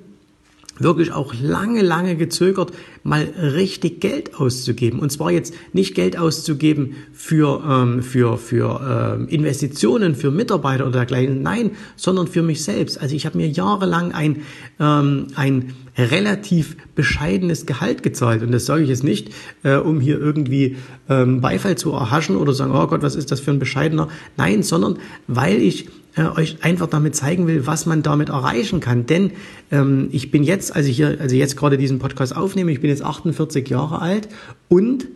wirklich 0.79 1.11
auch 1.11 1.33
lange, 1.41 1.81
lange 1.81 2.15
gezögert, 2.15 2.71
mal 3.03 3.23
richtig 3.37 3.99
Geld 3.99 4.35
auszugeben. 4.35 4.99
Und 4.99 5.11
zwar 5.11 5.31
jetzt 5.31 5.53
nicht 5.73 5.95
Geld 5.95 6.17
auszugeben 6.17 6.95
für, 7.13 7.63
ähm, 7.67 8.01
für, 8.01 8.37
für 8.37 9.17
ähm, 9.19 9.27
Investitionen, 9.27 10.15
für 10.15 10.31
Mitarbeiter 10.31 10.85
oder 10.85 10.99
dergleichen, 10.99 11.41
nein, 11.41 11.71
sondern 11.95 12.27
für 12.27 12.41
mich 12.41 12.63
selbst. 12.63 12.99
Also 12.99 13.15
ich 13.15 13.25
habe 13.25 13.37
mir 13.37 13.47
jahrelang 13.47 14.11
ein, 14.11 14.43
ähm, 14.79 15.27
ein 15.35 15.73
relativ 15.97 16.77
bescheidenes 16.95 17.65
Gehalt 17.65 18.03
gezahlt. 18.03 18.43
Und 18.43 18.51
das 18.51 18.65
sage 18.65 18.83
ich 18.83 18.89
jetzt 18.89 19.03
nicht, 19.03 19.29
äh, 19.63 19.75
um 19.75 19.99
hier 19.99 20.19
irgendwie 20.19 20.77
ähm, 21.09 21.41
Beifall 21.41 21.77
zu 21.77 21.91
erhaschen 21.91 22.37
oder 22.37 22.53
sagen, 22.53 22.71
oh 22.73 22.87
Gott, 22.87 23.01
was 23.01 23.15
ist 23.15 23.31
das 23.31 23.39
für 23.39 23.51
ein 23.51 23.59
bescheidener? 23.59 24.07
Nein, 24.37 24.63
sondern 24.63 24.99
weil 25.27 25.61
ich 25.61 25.89
äh, 26.15 26.23
euch 26.23 26.57
einfach 26.61 26.87
damit 26.87 27.15
zeigen 27.15 27.47
will, 27.47 27.67
was 27.67 27.85
man 27.85 28.03
damit 28.03 28.29
erreichen 28.29 28.79
kann. 28.79 29.05
Denn 29.05 29.31
ähm, 29.71 30.09
ich 30.11 30.31
bin 30.31 30.43
jetzt, 30.43 30.75
also 30.75 30.89
hier, 30.89 31.17
also 31.19 31.35
jetzt 31.35 31.57
gerade 31.57 31.77
diesen 31.77 31.99
Podcast 31.99 32.35
aufnehme, 32.35 32.71
ich 32.71 32.81
bin 32.81 32.89
jetzt 32.89 33.03
48 33.03 33.67
Jahre 33.69 34.01
alt 34.01 34.27
und 34.67 35.07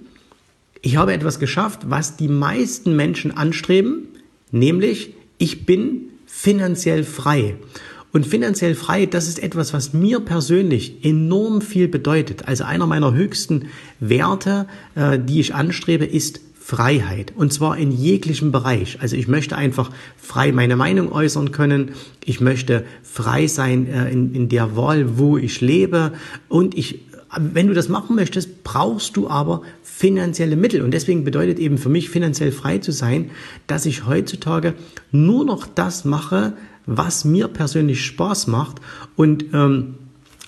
ich 0.82 0.98
habe 0.98 1.14
etwas 1.14 1.40
geschafft, 1.40 1.90
was 1.90 2.16
die 2.16 2.28
meisten 2.28 2.96
Menschen 2.96 3.36
anstreben, 3.36 4.08
nämlich 4.52 5.14
ich 5.38 5.66
bin 5.66 6.10
finanziell 6.28 7.04
frei. 7.04 7.56
Und 8.16 8.26
finanziell 8.26 8.76
frei, 8.76 9.08
das 9.08 9.28
ist 9.28 9.44
etwas, 9.44 9.74
was 9.74 9.92
mir 9.92 10.22
persönlich 10.22 11.04
enorm 11.04 11.60
viel 11.60 11.90
bedeutet. 11.90 12.48
Also 12.48 12.64
einer 12.64 12.88
meiner 12.88 13.14
höchsten 13.14 13.66
Werte, 14.00 14.68
äh, 14.96 15.20
die 15.20 15.42
ich 15.42 15.54
anstrebe, 15.54 16.06
ist 16.06 16.40
Freiheit. 16.58 17.34
Und 17.36 17.52
zwar 17.52 17.78
in 17.78 17.92
jeglichem 17.92 18.54
Bereich. 18.54 19.00
Also 19.02 19.18
ich 19.18 19.28
möchte 19.28 19.58
einfach 19.58 19.92
frei 20.16 20.54
meine 20.54 20.78
Meinung 20.78 21.12
äußern 21.12 21.52
können. 21.52 21.92
Ich 22.24 22.40
möchte 22.40 22.86
frei 23.04 23.48
sein 23.48 23.86
äh, 23.86 24.10
in, 24.10 24.34
in 24.34 24.48
der 24.48 24.78
Wahl, 24.78 25.18
wo 25.18 25.38
ich 25.38 25.60
lebe. 25.60 26.14
Und 26.48 26.78
ich, 26.78 27.02
wenn 27.38 27.68
du 27.68 27.74
das 27.74 27.90
machen 27.90 28.16
möchtest, 28.16 28.64
brauchst 28.64 29.18
du 29.18 29.28
aber 29.28 29.62
finanzielle 29.84 30.56
Mittel. 30.56 30.84
Und 30.84 30.92
deswegen 30.92 31.26
bedeutet 31.26 31.60
eben 31.60 31.78
für 31.78 31.90
mich 31.90 32.10
finanziell 32.10 32.54
frei 32.54 32.78
zu 32.78 32.94
sein, 32.94 33.32
dass 33.68 33.86
ich 33.86 34.06
heutzutage 34.06 34.74
nur 35.12 35.44
noch 35.44 35.68
das 35.68 36.06
mache, 36.06 36.54
was 36.86 37.26
mir 37.26 37.48
persönlich 37.48 38.06
Spaß 38.06 38.48
macht. 38.48 38.78
Und 39.16 39.46
ähm, 39.54 39.96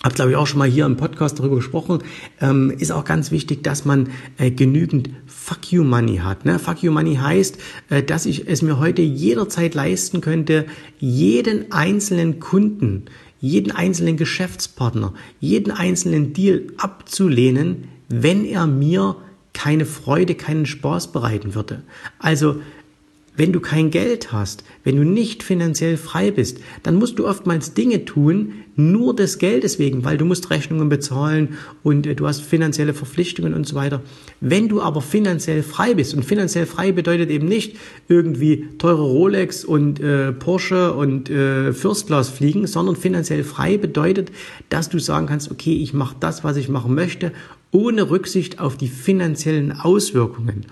habe, 0.04 0.16
glaube 0.16 0.32
ich, 0.32 0.38
auch 0.38 0.48
schon 0.48 0.60
mal 0.60 0.70
hier 0.70 0.86
im 0.86 0.96
Podcast 0.96 1.40
darüber 1.40 1.56
gesprochen, 1.58 2.00
ähm, 2.40 2.70
ist 2.70 2.92
auch 2.92 3.04
ganz 3.04 3.32
wichtig, 3.32 3.64
dass 3.64 3.84
man 3.84 4.10
äh, 4.38 4.52
genügend 4.52 5.10
Fuck 5.26 5.72
You 5.72 5.84
Money 5.84 6.18
hat. 6.18 6.46
Ne? 6.46 6.60
Fuck 6.60 6.84
You 6.84 6.92
Money 6.92 7.16
heißt, 7.16 7.58
äh, 7.90 8.04
dass 8.04 8.26
ich 8.26 8.48
es 8.48 8.62
mir 8.62 8.80
heute 8.80 9.02
jederzeit 9.02 9.76
leisten 9.76 10.22
könnte, 10.22 10.66
jeden 11.00 11.72
einzelnen 11.72 12.40
Kunden, 12.40 13.06
jeden 13.40 13.72
einzelnen 13.72 14.18
Geschäftspartner, 14.18 15.14
jeden 15.40 15.72
einzelnen 15.72 16.34
Deal 16.34 16.68
abzulehnen, 16.78 17.90
wenn 18.08 18.46
er 18.46 18.68
mir 18.68 19.18
keine 19.54 19.86
Freude, 19.86 20.36
keinen 20.36 20.68
Spaß 20.68 21.12
bereiten 21.12 21.56
würde. 21.56 21.82
Also 22.20 22.62
wenn 23.38 23.54
du 23.54 23.60
kein 23.60 23.92
Geld 23.92 24.34
hast, 24.34 24.64
wenn 24.84 24.98
du 24.98 25.04
nicht 25.04 25.44
finanziell 25.44 25.96
frei 25.96 26.32
bist, 26.32 26.60
dann 26.84 26.96
musst 26.96 27.20
du 27.20 27.28
oftmals 27.28 27.74
Dinge 27.74 28.04
tun, 28.04 28.54
nur 28.76 29.16
des 29.16 29.40
Geldes 29.40 29.80
wegen, 29.80 30.06
weil 30.06 30.18
du 30.18 30.26
musst 30.26 30.50
Rechnungen 30.52 30.90
bezahlen 30.90 31.58
und 31.84 32.06
äh, 32.06 32.16
du 32.16 32.28
hast 32.28 32.42
finanzielle 32.42 32.94
Verpflichtungen 32.94 33.54
und 33.54 33.68
so 33.68 33.76
weiter. 33.76 34.02
Wenn 34.40 34.68
du 34.68 34.82
aber 34.82 35.02
finanziell 35.02 35.64
frei 35.64 35.96
bist, 35.96 36.14
und 36.14 36.24
finanziell 36.24 36.66
frei 36.66 36.92
bedeutet 36.92 37.30
eben 37.30 37.48
nicht 37.48 37.76
irgendwie 38.08 38.68
teure 38.78 39.04
Rolex 39.04 39.66
und 39.66 40.00
äh, 40.00 40.32
Porsche 40.32 40.94
und 40.94 41.30
äh, 41.30 41.74
First 41.74 42.08
Class 42.08 42.30
fliegen, 42.30 42.68
sondern 42.68 42.96
finanziell 42.96 43.44
frei 43.44 43.78
bedeutet, 43.78 44.32
dass 44.70 44.90
du 44.90 45.00
sagen 45.00 45.28
kannst, 45.28 45.52
okay, 45.52 45.76
ich 45.76 45.94
mache 45.94 46.16
das, 46.20 46.44
was 46.44 46.58
ich 46.58 46.70
machen 46.70 46.94
möchte, 46.94 47.32
ohne 47.72 48.10
Rücksicht 48.10 48.60
auf 48.60 48.78
die 48.78 48.88
finanziellen 48.88 49.72
Auswirkungen. 49.72 50.66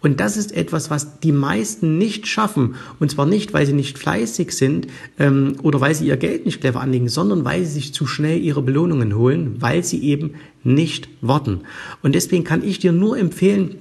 Und 0.00 0.20
das 0.20 0.36
ist 0.36 0.52
etwas, 0.52 0.90
was 0.90 1.18
die 1.20 1.32
meisten 1.32 1.98
nicht 1.98 2.26
schaffen. 2.26 2.76
Und 3.00 3.10
zwar 3.10 3.26
nicht, 3.26 3.52
weil 3.52 3.66
sie 3.66 3.72
nicht 3.72 3.98
fleißig 3.98 4.52
sind 4.52 4.86
ähm, 5.18 5.56
oder 5.62 5.80
weil 5.80 5.94
sie 5.94 6.06
ihr 6.06 6.16
Geld 6.16 6.46
nicht 6.46 6.60
clever 6.60 6.80
anlegen, 6.80 7.08
sondern 7.08 7.44
weil 7.44 7.64
sie 7.64 7.72
sich 7.72 7.94
zu 7.94 8.06
schnell 8.06 8.40
ihre 8.40 8.62
Belohnungen 8.62 9.16
holen, 9.16 9.56
weil 9.58 9.82
sie 9.82 10.02
eben 10.04 10.34
nicht 10.62 11.08
warten. 11.20 11.62
Und 12.02 12.14
deswegen 12.14 12.44
kann 12.44 12.62
ich 12.62 12.78
dir 12.78 12.92
nur 12.92 13.18
empfehlen, 13.18 13.76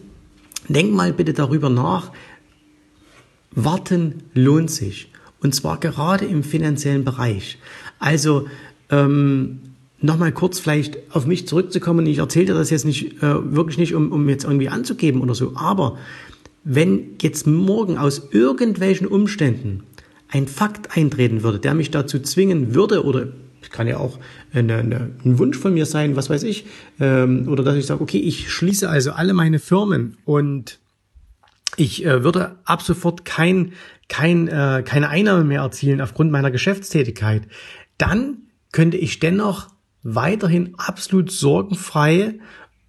denk 0.67 0.91
mal 0.91 1.13
bitte 1.13 1.33
darüber 1.33 1.69
nach, 1.69 2.11
warten 3.51 4.23
lohnt 4.33 4.71
sich. 4.71 5.11
Und 5.39 5.53
zwar 5.53 5.79
gerade 5.79 6.25
im 6.25 6.43
finanziellen 6.43 7.03
Bereich. 7.03 7.59
Also 7.99 8.47
ähm, 8.89 9.59
nochmal 9.99 10.31
kurz 10.31 10.59
vielleicht 10.59 10.97
auf 11.09 11.25
mich 11.25 11.47
zurückzukommen. 11.47 12.05
Ich 12.05 12.19
erzähle 12.19 12.47
dir 12.47 12.53
das 12.53 12.69
jetzt 12.69 12.85
nicht, 12.85 13.21
äh, 13.23 13.55
wirklich 13.55 13.77
nicht, 13.77 13.95
um, 13.95 14.11
um 14.11 14.29
jetzt 14.29 14.43
irgendwie 14.43 14.69
anzugeben 14.69 15.21
oder 15.21 15.35
so. 15.35 15.53
Aber 15.55 15.97
wenn 16.63 17.15
jetzt 17.21 17.47
morgen 17.47 17.97
aus 17.97 18.29
irgendwelchen 18.31 19.07
Umständen 19.07 19.83
ein 20.29 20.47
Fakt 20.47 20.97
eintreten 20.97 21.43
würde, 21.43 21.59
der 21.59 21.73
mich 21.73 21.91
dazu 21.91 22.19
zwingen 22.19 22.75
würde 22.75 23.03
oder 23.03 23.27
es 23.61 23.69
kann 23.69 23.87
ja 23.87 23.97
auch 23.97 24.19
eine, 24.53 24.75
eine, 24.75 25.09
ein 25.25 25.39
Wunsch 25.39 25.57
von 25.57 25.73
mir 25.73 25.85
sein, 25.85 26.15
was 26.15 26.29
weiß 26.29 26.43
ich, 26.43 26.65
ähm, 26.99 27.47
oder 27.47 27.63
dass 27.63 27.75
ich 27.75 27.85
sage, 27.85 28.01
okay, 28.01 28.19
ich 28.19 28.51
schließe 28.51 28.87
also 28.89 29.11
alle 29.11 29.33
meine 29.33 29.59
Firmen 29.59 30.17
und 30.25 30.79
ich 31.75 32.05
äh, 32.05 32.23
würde 32.23 32.55
ab 32.65 32.81
sofort 32.81 33.25
kein, 33.25 33.73
kein, 34.09 34.47
äh, 34.47 34.83
keine 34.85 35.09
Einnahme 35.09 35.43
mehr 35.43 35.61
erzielen 35.61 36.01
aufgrund 36.01 36.31
meiner 36.31 36.51
Geschäftstätigkeit, 36.51 37.43
dann 37.97 38.37
könnte 38.71 38.97
ich 38.97 39.19
dennoch 39.19 39.69
weiterhin 40.03 40.75
absolut 40.77 41.31
sorgenfrei 41.31 42.39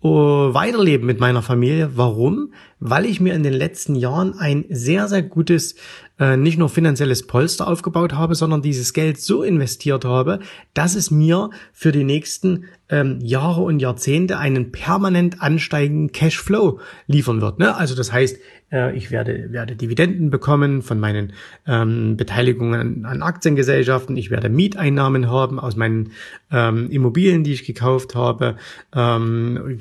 uh, 0.02 0.54
weiterleben 0.54 1.06
mit 1.06 1.20
meiner 1.20 1.42
Familie. 1.42 1.90
Warum? 1.96 2.52
Weil 2.80 3.06
ich 3.06 3.20
mir 3.20 3.34
in 3.34 3.42
den 3.42 3.52
letzten 3.52 3.96
Jahren 3.96 4.38
ein 4.38 4.64
sehr, 4.68 5.08
sehr 5.08 5.22
gutes, 5.22 5.74
äh, 6.20 6.36
nicht 6.36 6.58
nur 6.58 6.68
finanzielles 6.68 7.26
Polster 7.26 7.66
aufgebaut 7.66 8.12
habe, 8.12 8.34
sondern 8.34 8.62
dieses 8.62 8.92
Geld 8.92 9.20
so 9.20 9.42
investiert 9.42 10.04
habe, 10.04 10.38
dass 10.74 10.94
es 10.94 11.10
mir 11.10 11.50
für 11.72 11.90
die 11.90 12.04
nächsten 12.04 12.66
ähm, 12.88 13.18
Jahre 13.20 13.62
und 13.62 13.80
Jahrzehnte 13.80 14.38
einen 14.38 14.70
permanent 14.70 15.42
ansteigenden 15.42 16.12
Cashflow 16.12 16.78
liefern 17.06 17.40
wird. 17.40 17.58
Ne? 17.58 17.74
Also 17.76 17.94
das 17.94 18.12
heißt, 18.12 18.38
äh, 18.72 18.96
ich 18.96 19.10
werde, 19.10 19.52
werde 19.52 19.76
Dividenden 19.76 20.30
bekommen 20.30 20.82
von 20.82 21.00
meinen 21.00 21.32
ähm, 21.66 22.16
Beteiligungen 22.16 23.04
an, 23.04 23.22
Aktiengesellschaften. 23.22 24.16
Ich 24.16 24.30
werde 24.30 24.48
Mieteinnahmen 24.48 25.30
haben 25.30 25.58
aus 25.58 25.76
meinen 25.76 26.12
ähm, 26.50 26.90
Immobilien, 26.90 27.44
die 27.44 27.52
ich 27.52 27.64
gekauft 27.64 28.14
habe. 28.14 28.56
Ähm, 28.94 29.80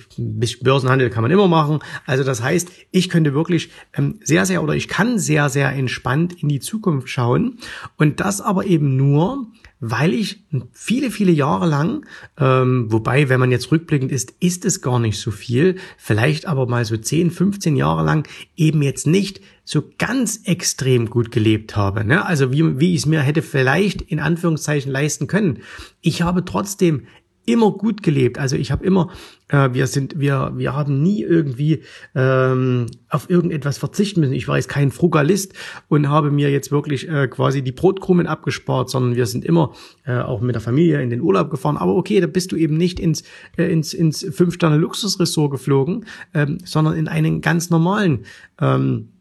Börsenhandel 0.62 1.10
kann 1.10 1.24
man 1.24 1.32
immer 1.32 1.48
machen. 1.48 1.80
Also 2.06 2.24
das 2.24 2.42
heißt, 2.42 2.72
ich 2.92 3.10
könnte 3.10 3.34
wirklich 3.34 3.72
ähm, 3.94 4.20
sehr, 4.24 4.46
sehr 4.46 4.64
oder 4.64 4.74
ich 4.74 4.88
kann 4.88 5.20
sehr, 5.20 5.50
sehr 5.50 5.72
entspannt 5.72 6.42
in 6.42 6.50
die 6.50 6.60
Zukunft 6.60 7.10
schauen. 7.10 7.60
Und 7.98 8.20
das 8.20 8.42
aber 8.42 8.66
eben 8.66 8.96
nur, 8.96 9.48
weil 9.80 10.14
ich 10.14 10.44
viele, 10.72 11.12
viele 11.12 11.32
Jahre 11.32 11.68
lang, 11.68 12.06
ähm, 12.40 12.92
wobei, 12.92 13.30
wenn 13.30 13.40
man 13.40 13.52
jetzt 13.52 13.72
rückblickend 13.72 14.12
ist, 14.12 14.34
ist 14.40 14.66
es 14.66 14.82
gar 14.82 15.00
nicht 15.00 15.20
so 15.20 15.32
viel, 15.32 15.76
vielleicht 15.98 16.48
aber 16.48 16.68
mal 16.68 16.86
so 16.86 16.98
10, 16.98 17.32
15 17.32 17.76
Jahre 17.76 18.04
lang 18.04 18.28
eben 18.56 18.82
jetzt 18.82 19.08
nicht 19.08 19.42
so 19.64 19.84
ganz 19.98 20.42
extrem 20.46 21.10
gut 21.10 21.32
gelebt 21.32 21.76
habe. 21.76 22.04
Ne? 22.04 22.26
Also 22.26 22.52
wie, 22.52 22.80
wie 22.80 22.94
ich 22.94 23.02
es 23.02 23.06
mir 23.06 23.22
hätte 23.22 23.42
vielleicht 23.42 24.02
in 24.02 24.20
Anführungszeichen 24.20 24.92
leisten 24.92 25.28
können. 25.28 25.60
Ich 26.02 26.22
habe 26.22 26.46
trotzdem 26.46 27.04
immer 27.48 27.72
gut 27.72 28.04
gelebt. 28.04 28.38
Also 28.38 28.58
ich 28.58 28.72
habe 28.72 28.86
immer, 28.86 29.10
äh, 29.48 29.70
wir 29.72 29.88
sind, 29.88 30.20
wir, 30.20 30.52
wir 30.56 30.76
haben 30.76 31.02
nie 31.02 31.24
irgendwie 31.24 31.82
ähm, 32.14 32.88
auf 33.10 33.30
irgendetwas 33.30 33.78
verzichten 33.78 34.20
müssen. 34.20 34.34
Ich 34.34 34.48
war 34.50 34.58
jetzt 34.58 34.68
kein 34.68 34.92
Frugalist 34.92 35.54
und 35.88 36.10
habe 36.10 36.30
mir 36.30 36.52
jetzt 36.52 36.72
wirklich 36.72 37.08
äh, 37.10 37.28
quasi 37.30 37.62
die 37.62 37.72
Brotkrumen 37.72 38.28
abgespart, 38.28 38.90
sondern 38.90 39.16
wir 39.16 39.26
sind 39.26 39.46
immer 39.46 39.74
äh, 40.06 40.20
auch 40.20 40.42
mit 40.42 40.56
der 40.56 40.62
Familie 40.62 41.02
in 41.02 41.10
den 41.10 41.22
Urlaub 41.22 41.50
gefahren. 41.50 41.78
Aber 41.78 41.96
okay, 41.96 42.20
da 42.20 42.28
bist 42.28 42.52
du 42.52 42.58
eben 42.58 42.76
nicht 42.76 43.00
ins 43.00 43.24
äh, 43.58 43.72
ins 43.72 43.94
ins 43.94 44.28
fünf 44.30 44.54
Sterne 44.54 44.76
Luxusressort 44.76 45.50
geflogen, 45.50 46.06
ähm, 46.34 46.58
sondern 46.66 46.96
in 46.96 47.08
einen 47.08 47.40
ganz 47.40 47.70
normalen 47.70 48.26
ähm, 48.60 49.14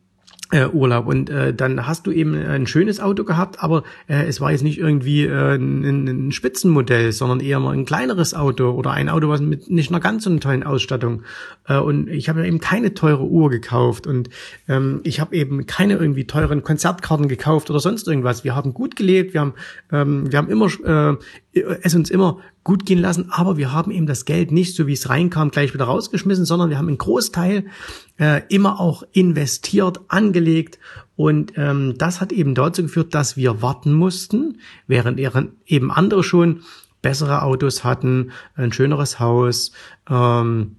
äh, 0.52 0.66
Urlaub 0.66 1.06
und 1.06 1.28
äh, 1.28 1.52
dann 1.52 1.86
hast 1.86 2.06
du 2.06 2.12
eben 2.12 2.34
ein 2.34 2.66
schönes 2.66 3.00
Auto 3.00 3.24
gehabt, 3.24 3.62
aber 3.62 3.82
äh, 4.06 4.26
es 4.26 4.40
war 4.40 4.52
jetzt 4.52 4.62
nicht 4.62 4.78
irgendwie 4.78 5.24
äh, 5.24 5.56
ein, 5.56 6.06
ein 6.08 6.32
Spitzenmodell, 6.32 7.10
sondern 7.10 7.40
eher 7.40 7.58
mal 7.58 7.72
ein 7.72 7.84
kleineres 7.84 8.32
Auto 8.34 8.70
oder 8.70 8.92
ein 8.92 9.08
Auto, 9.08 9.28
was 9.28 9.40
mit 9.40 9.68
nicht 9.70 9.90
einer 9.90 10.00
ganz 10.00 10.24
so 10.24 10.30
einer 10.30 10.40
tollen 10.40 10.62
Ausstattung. 10.62 11.22
Äh, 11.66 11.78
und 11.78 12.08
ich 12.08 12.28
habe 12.28 12.46
eben 12.46 12.60
keine 12.60 12.94
teure 12.94 13.24
Uhr 13.24 13.50
gekauft 13.50 14.06
und 14.06 14.30
ähm, 14.68 15.00
ich 15.02 15.18
habe 15.18 15.34
eben 15.34 15.66
keine 15.66 15.94
irgendwie 15.94 16.26
teuren 16.26 16.62
Konzertkarten 16.62 17.26
gekauft 17.26 17.68
oder 17.68 17.80
sonst 17.80 18.06
irgendwas. 18.06 18.44
Wir 18.44 18.54
haben 18.54 18.72
gut 18.72 18.94
gelebt, 18.94 19.34
wir 19.34 19.40
haben 19.40 19.54
ähm, 19.90 20.30
wir 20.30 20.38
haben 20.38 20.48
immer 20.48 20.66
äh, 20.66 21.16
es 21.82 21.94
uns 21.94 22.10
immer 22.10 22.38
gut 22.64 22.86
gehen 22.86 22.98
lassen, 22.98 23.30
aber 23.30 23.56
wir 23.56 23.72
haben 23.72 23.90
eben 23.90 24.06
das 24.06 24.24
Geld 24.24 24.52
nicht 24.52 24.74
so 24.74 24.86
wie 24.86 24.92
es 24.92 25.08
reinkam 25.08 25.50
gleich 25.50 25.74
wieder 25.74 25.84
rausgeschmissen, 25.84 26.44
sondern 26.44 26.70
wir 26.70 26.78
haben 26.78 26.88
einen 26.88 26.98
Großteil 26.98 27.66
äh, 28.18 28.42
immer 28.48 28.80
auch 28.80 29.02
investiert, 29.12 30.00
angelegt 30.08 30.78
und 31.16 31.54
ähm, 31.56 31.94
das 31.96 32.20
hat 32.20 32.32
eben 32.32 32.54
dazu 32.54 32.82
geführt, 32.82 33.14
dass 33.14 33.36
wir 33.36 33.62
warten 33.62 33.92
mussten, 33.92 34.58
während 34.86 35.18
eben 35.66 35.90
andere 35.90 36.22
schon 36.22 36.60
bessere 37.02 37.42
Autos 37.42 37.84
hatten, 37.84 38.32
ein 38.54 38.72
schöneres 38.72 39.18
Haus. 39.18 39.72
Ähm, 40.08 40.76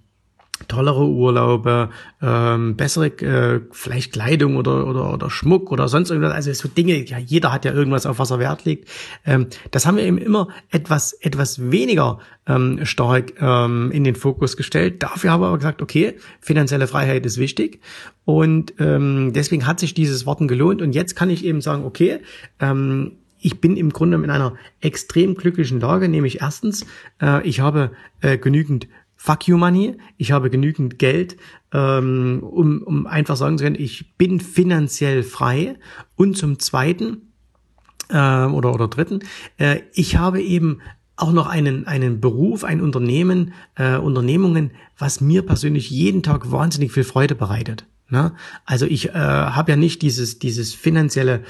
tollere 0.68 1.06
Urlaube, 1.06 1.90
ähm, 2.22 2.76
bessere 2.76 3.08
äh, 3.08 3.62
vielleicht 3.72 4.14
Kleidung 4.14 4.58
oder, 4.58 4.88
oder, 4.88 5.14
oder 5.14 5.30
Schmuck 5.30 5.72
oder 5.72 5.88
sonst 5.88 6.10
irgendwas. 6.10 6.34
Also 6.34 6.54
so 6.54 6.68
Dinge, 6.68 7.06
ja, 7.06 7.18
jeder 7.18 7.52
hat 7.52 7.66
ja 7.66 7.74
irgendwas, 7.74 8.06
auf 8.06 8.20
was 8.20 8.32
er 8.32 8.40
Wert 8.40 8.66
legt. 8.66 8.90
Ähm, 9.26 9.48
das 9.72 9.86
haben 9.86 9.98
wir 9.98 10.04
eben 10.04 10.18
immer 10.18 10.48
etwas, 10.72 11.14
etwas 11.14 11.72
weniger 11.72 12.20
ähm, 12.48 12.86
stark 12.86 13.34
ähm, 13.40 13.92
in 13.92 14.04
den 14.04 14.16
Fokus 14.16 14.58
gestellt. 14.58 15.04
Dafür 15.04 15.32
haben 15.32 15.42
wir 15.42 15.48
aber 15.48 15.58
gesagt, 15.58 15.82
okay, 15.82 16.16
finanzielle 16.42 16.88
Freiheit 16.88 17.26
ist 17.26 17.38
wichtig. 17.38 17.82
Und 18.26 18.74
ähm, 18.80 19.32
deswegen 19.34 19.68
hat 19.68 19.80
sich 19.80 19.94
dieses 19.94 20.26
Worten 20.26 20.48
gelohnt. 20.48 20.82
Und 20.82 20.94
jetzt 20.94 21.16
kann 21.16 21.30
ich 21.30 21.46
eben 21.46 21.62
sagen, 21.62 21.86
okay, 21.86 22.20
ähm, 22.60 23.14
ich 23.40 23.62
bin 23.62 23.78
im 23.78 23.92
Grunde 23.92 24.18
in 24.18 24.30
einer 24.30 24.56
extrem 24.82 25.36
glücklichen 25.36 25.80
Lage, 25.80 26.10
nämlich 26.10 26.42
erstens, 26.42 26.86
äh, 27.22 27.48
ich 27.48 27.60
habe 27.60 27.92
äh, 28.22 28.38
genügend 28.38 28.88
Fuck 29.18 29.48
you 29.48 29.58
Money. 29.58 29.98
Ich 30.18 30.32
habe 30.32 30.50
genügend 30.50 31.00
Geld, 31.00 31.38
ähm, 31.74 32.40
um, 32.44 32.84
um 32.84 33.08
einfach 33.08 33.36
sagen 33.36 33.58
zu 33.58 33.64
können, 33.64 33.76
ich 33.78 34.16
bin 34.18 34.40
finanziell 34.40 35.24
frei. 35.24 35.78
Und 36.16 36.38
zum 36.38 36.60
Zweiten 36.60 37.34
äh, 38.10 38.46
oder, 38.46 38.74
oder 38.74 38.88
Dritten, 38.88 39.20
äh, 39.58 39.82
ich 39.94 40.18
habe 40.18 40.42
eben 40.42 40.80
auch 41.18 41.32
noch 41.32 41.48
einen, 41.48 41.88
einen 41.88 42.22
Beruf, 42.22 42.64
ein 42.64 42.80
Unternehmen, 42.80 43.54
äh, 43.76 43.98
Unternehmungen, 43.98 44.72
was 44.98 45.20
mir 45.20 45.42
persönlich 45.42 45.90
jeden 45.90 46.22
Tag 46.22 46.52
wahnsinnig 46.52 46.92
viel 46.92 47.04
Freude 47.04 47.34
bereitet. 47.34 47.86
Ne? 48.10 48.34
Also 48.66 48.86
ich 48.86 49.10
äh, 49.10 49.14
habe 49.14 49.72
ja 49.72 49.78
nicht 49.78 50.04
dieses, 50.04 50.40
dieses 50.40 50.74
finanzielle 50.74 51.44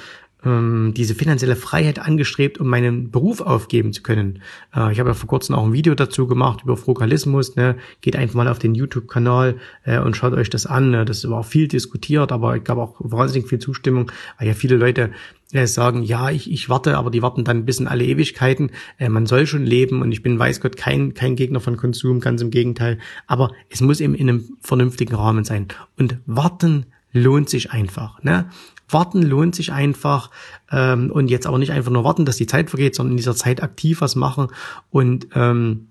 ähm, 0.46 0.94
diese 0.96 1.16
finanzielle 1.16 1.56
Freiheit 1.56 2.00
angestrebt, 2.00 2.60
um 2.60 2.68
meinen 2.68 3.12
Beruf 3.12 3.42
aufgeben 3.42 3.94
zu 3.94 4.04
können. 4.04 4.42
Äh, 4.76 4.92
ich 4.92 5.00
habe 5.00 5.10
ja 5.10 5.14
vor 5.14 5.28
kurzem 5.28 5.56
auch 5.56 5.66
ein 5.66 5.74
Video 5.74 5.96
dazu 5.96 6.28
gemacht 6.28 6.62
über 6.64 6.78
Frugalismus. 6.78 7.56
Ne? 7.56 7.78
Geht 8.02 8.16
einfach 8.16 8.36
mal 8.36 8.48
auf 8.48 8.60
den 8.60 8.76
YouTube-Kanal 8.76 9.58
äh, 9.84 10.00
und 10.00 10.16
schaut 10.16 10.34
euch 10.34 10.50
das 10.50 10.66
an. 10.66 10.92
Ne? 10.92 11.06
Das 11.06 11.28
war 11.30 11.44
viel 11.44 11.68
diskutiert, 11.68 12.32
aber 12.32 12.56
ich 12.56 12.64
gab 12.64 12.78
auch 12.78 12.96
wahnsinnig 13.00 13.50
viel 13.50 13.60
Zustimmung, 13.60 14.12
weil 14.38 14.48
ja 14.48 14.54
viele 14.54 14.78
Leute 14.78 15.12
äh, 15.54 15.66
sagen, 15.66 16.04
ja, 16.04 16.30
ich, 16.30 16.52
ich 16.52 16.70
warte, 16.70 16.98
aber 16.98 17.10
die 17.10 17.22
warten 17.22 17.44
dann 17.44 17.66
bis 17.66 17.80
in 17.80 17.88
alle 17.88 18.06
Ewigkeiten. 18.06 18.72
Äh, 18.98 19.10
man 19.10 19.26
soll 19.26 19.48
schon 19.48 19.66
leben 19.66 20.02
und 20.02 20.12
ich 20.12 20.22
bin, 20.22 20.38
weiß 20.38 20.62
Gott, 20.62 20.78
kein, 20.78 21.14
kein 21.14 21.36
Gegner 21.36 21.62
von 21.62 21.78
Konsum, 21.78 22.20
ganz 22.20 22.42
im 22.42 22.52
Gegenteil. 22.52 23.00
Aber 23.26 23.52
es 23.70 23.82
muss 23.82 24.02
eben 24.02 24.14
in 24.14 24.30
einem 24.30 24.58
vernünftigen 24.62 25.16
Rahmen 25.16 25.46
sein. 25.46 25.68
Und 25.98 26.18
warten 26.26 26.86
lohnt 27.14 27.50
sich 27.50 27.72
einfach. 27.72 28.22
Ne? 28.24 28.50
Warten 28.90 29.22
lohnt 29.22 29.56
sich 29.56 29.72
einfach 29.72 30.32
ähm, 30.72 31.12
und 31.12 31.30
jetzt 31.30 31.48
aber 31.48 31.58
nicht 31.58 31.72
einfach 31.72 31.92
nur 31.92 32.04
warten, 32.04 32.26
dass 32.26 32.38
die 32.38 32.48
Zeit 32.48 32.70
vergeht, 32.70 32.96
sondern 32.96 33.12
in 33.12 33.18
dieser 33.18 33.36
Zeit 33.36 33.62
aktiv 33.62 34.02
was 34.02 34.16
machen 34.16 34.48
und 34.90 35.28
ähm, 35.36 35.88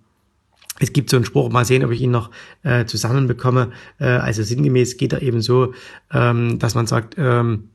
es 0.78 0.92
gibt 0.92 1.10
so 1.10 1.16
einen 1.16 1.24
Spruch, 1.24 1.50
mal 1.50 1.64
sehen, 1.64 1.84
ob 1.84 1.90
ich 1.90 2.02
ihn 2.02 2.10
noch 2.10 2.30
äh, 2.62 2.84
zusammenbekomme. 2.84 3.72
Äh, 3.98 4.06
also 4.06 4.42
sinngemäß 4.42 4.98
geht 4.98 5.12
er 5.12 5.22
eben 5.22 5.40
so, 5.40 5.72
ähm, 6.12 6.58
dass 6.58 6.74
man 6.74 6.86
sagt, 6.86 7.14
ähm, 7.16 7.70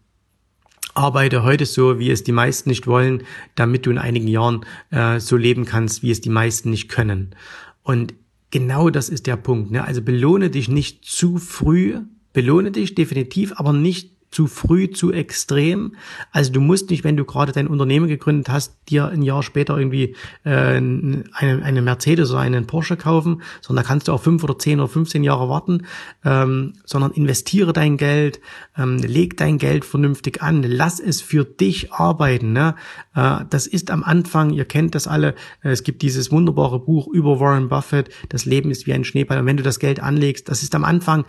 arbeite 0.93 1.43
heute 1.43 1.65
so, 1.65 1.99
wie 1.99 2.11
es 2.11 2.23
die 2.23 2.31
meisten 2.31 2.69
nicht 2.69 2.85
wollen, 2.85 3.23
damit 3.55 3.85
du 3.85 3.91
in 3.91 3.97
einigen 3.97 4.27
Jahren 4.27 4.65
äh, 4.91 5.19
so 5.19 5.37
leben 5.37 5.65
kannst, 5.65 6.03
wie 6.03 6.11
es 6.11 6.21
die 6.21 6.29
meisten 6.29 6.69
nicht 6.69 6.89
können. 6.89 7.35
Und 7.83 8.13
genau 8.51 8.89
das 8.89 9.09
ist 9.09 9.27
der 9.27 9.37
Punkt. 9.37 9.71
Ne? 9.71 9.83
Also 9.83 10.01
belohne 10.01 10.49
dich 10.49 10.67
nicht 10.67 11.05
zu 11.05 11.37
früh, 11.37 11.99
belohne 12.33 12.71
dich 12.71 12.93
definitiv, 12.93 13.53
aber 13.55 13.73
nicht 13.73 14.11
zu 14.31 14.47
früh, 14.47 14.89
zu 14.89 15.11
extrem. 15.11 15.95
Also 16.31 16.53
du 16.53 16.61
musst 16.61 16.89
nicht, 16.89 17.03
wenn 17.03 17.17
du 17.17 17.25
gerade 17.25 17.51
dein 17.51 17.67
Unternehmen 17.67 18.07
gegründet 18.07 18.49
hast, 18.49 18.77
dir 18.89 19.09
ein 19.09 19.21
Jahr 19.21 19.43
später 19.43 19.77
irgendwie 19.77 20.15
äh, 20.45 20.49
eine, 20.49 21.23
eine 21.37 21.81
Mercedes 21.81 22.31
oder 22.31 22.39
einen 22.39 22.65
Porsche 22.65 22.95
kaufen, 22.95 23.41
sondern 23.59 23.83
da 23.83 23.87
kannst 23.87 24.07
du 24.07 24.13
auch 24.13 24.21
fünf 24.21 24.43
oder 24.43 24.57
zehn 24.57 24.79
oder 24.79 24.87
15 24.87 25.23
Jahre 25.23 25.49
warten, 25.49 25.85
ähm, 26.23 26.73
sondern 26.85 27.11
investiere 27.11 27.73
dein 27.73 27.97
Geld, 27.97 28.39
ähm, 28.77 28.97
leg 28.97 29.35
dein 29.35 29.57
Geld 29.57 29.83
vernünftig 29.83 30.41
an, 30.41 30.63
lass 30.63 31.01
es 31.01 31.21
für 31.21 31.43
dich 31.43 31.91
arbeiten. 31.91 32.53
Ne? 32.53 32.75
Äh, 33.13 33.39
das 33.49 33.67
ist 33.67 33.91
am 33.91 34.03
Anfang, 34.03 34.51
ihr 34.51 34.65
kennt 34.65 34.95
das 34.95 35.07
alle, 35.07 35.35
es 35.61 35.83
gibt 35.83 36.01
dieses 36.01 36.31
wunderbare 36.31 36.79
Buch 36.79 37.07
über 37.07 37.41
Warren 37.41 37.67
Buffett, 37.67 38.09
das 38.29 38.45
Leben 38.45 38.71
ist 38.71 38.87
wie 38.87 38.93
ein 38.93 39.03
Schneeball 39.03 39.39
und 39.39 39.45
wenn 39.45 39.57
du 39.57 39.63
das 39.63 39.79
Geld 39.79 40.01
anlegst, 40.01 40.47
das 40.47 40.63
ist 40.63 40.73
am 40.73 40.85
Anfang 40.85 41.25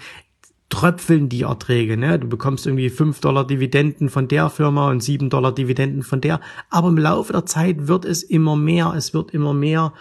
tröpfeln 0.73 1.29
die 1.29 1.43
Erträge. 1.43 1.99
Ne? 1.99 2.19
Du 2.19 2.29
bekommst 2.29 2.67
irgendwie 2.67 2.89
fünf 2.89 3.21
Dollar 3.21 3.47
Dividenden 3.47 4.09
von 4.09 4.27
der 4.27 4.49
Firma 4.49 4.89
und 4.89 5.03
sieben 5.03 5.29
Dollar 5.29 5.55
Dividenden 5.55 6.03
von 6.03 6.23
der. 6.23 6.41
Aber 6.71 6.89
im 6.89 6.97
Laufe 6.97 7.35
der 7.35 7.45
Zeit 7.45 7.89
wird 7.89 8.07
es 8.07 8.23
immer 8.23 8.57
mehr, 8.57 8.95
es 8.97 9.13
wird 9.13 9.33
immer 9.33 9.53
mehr 9.53 9.93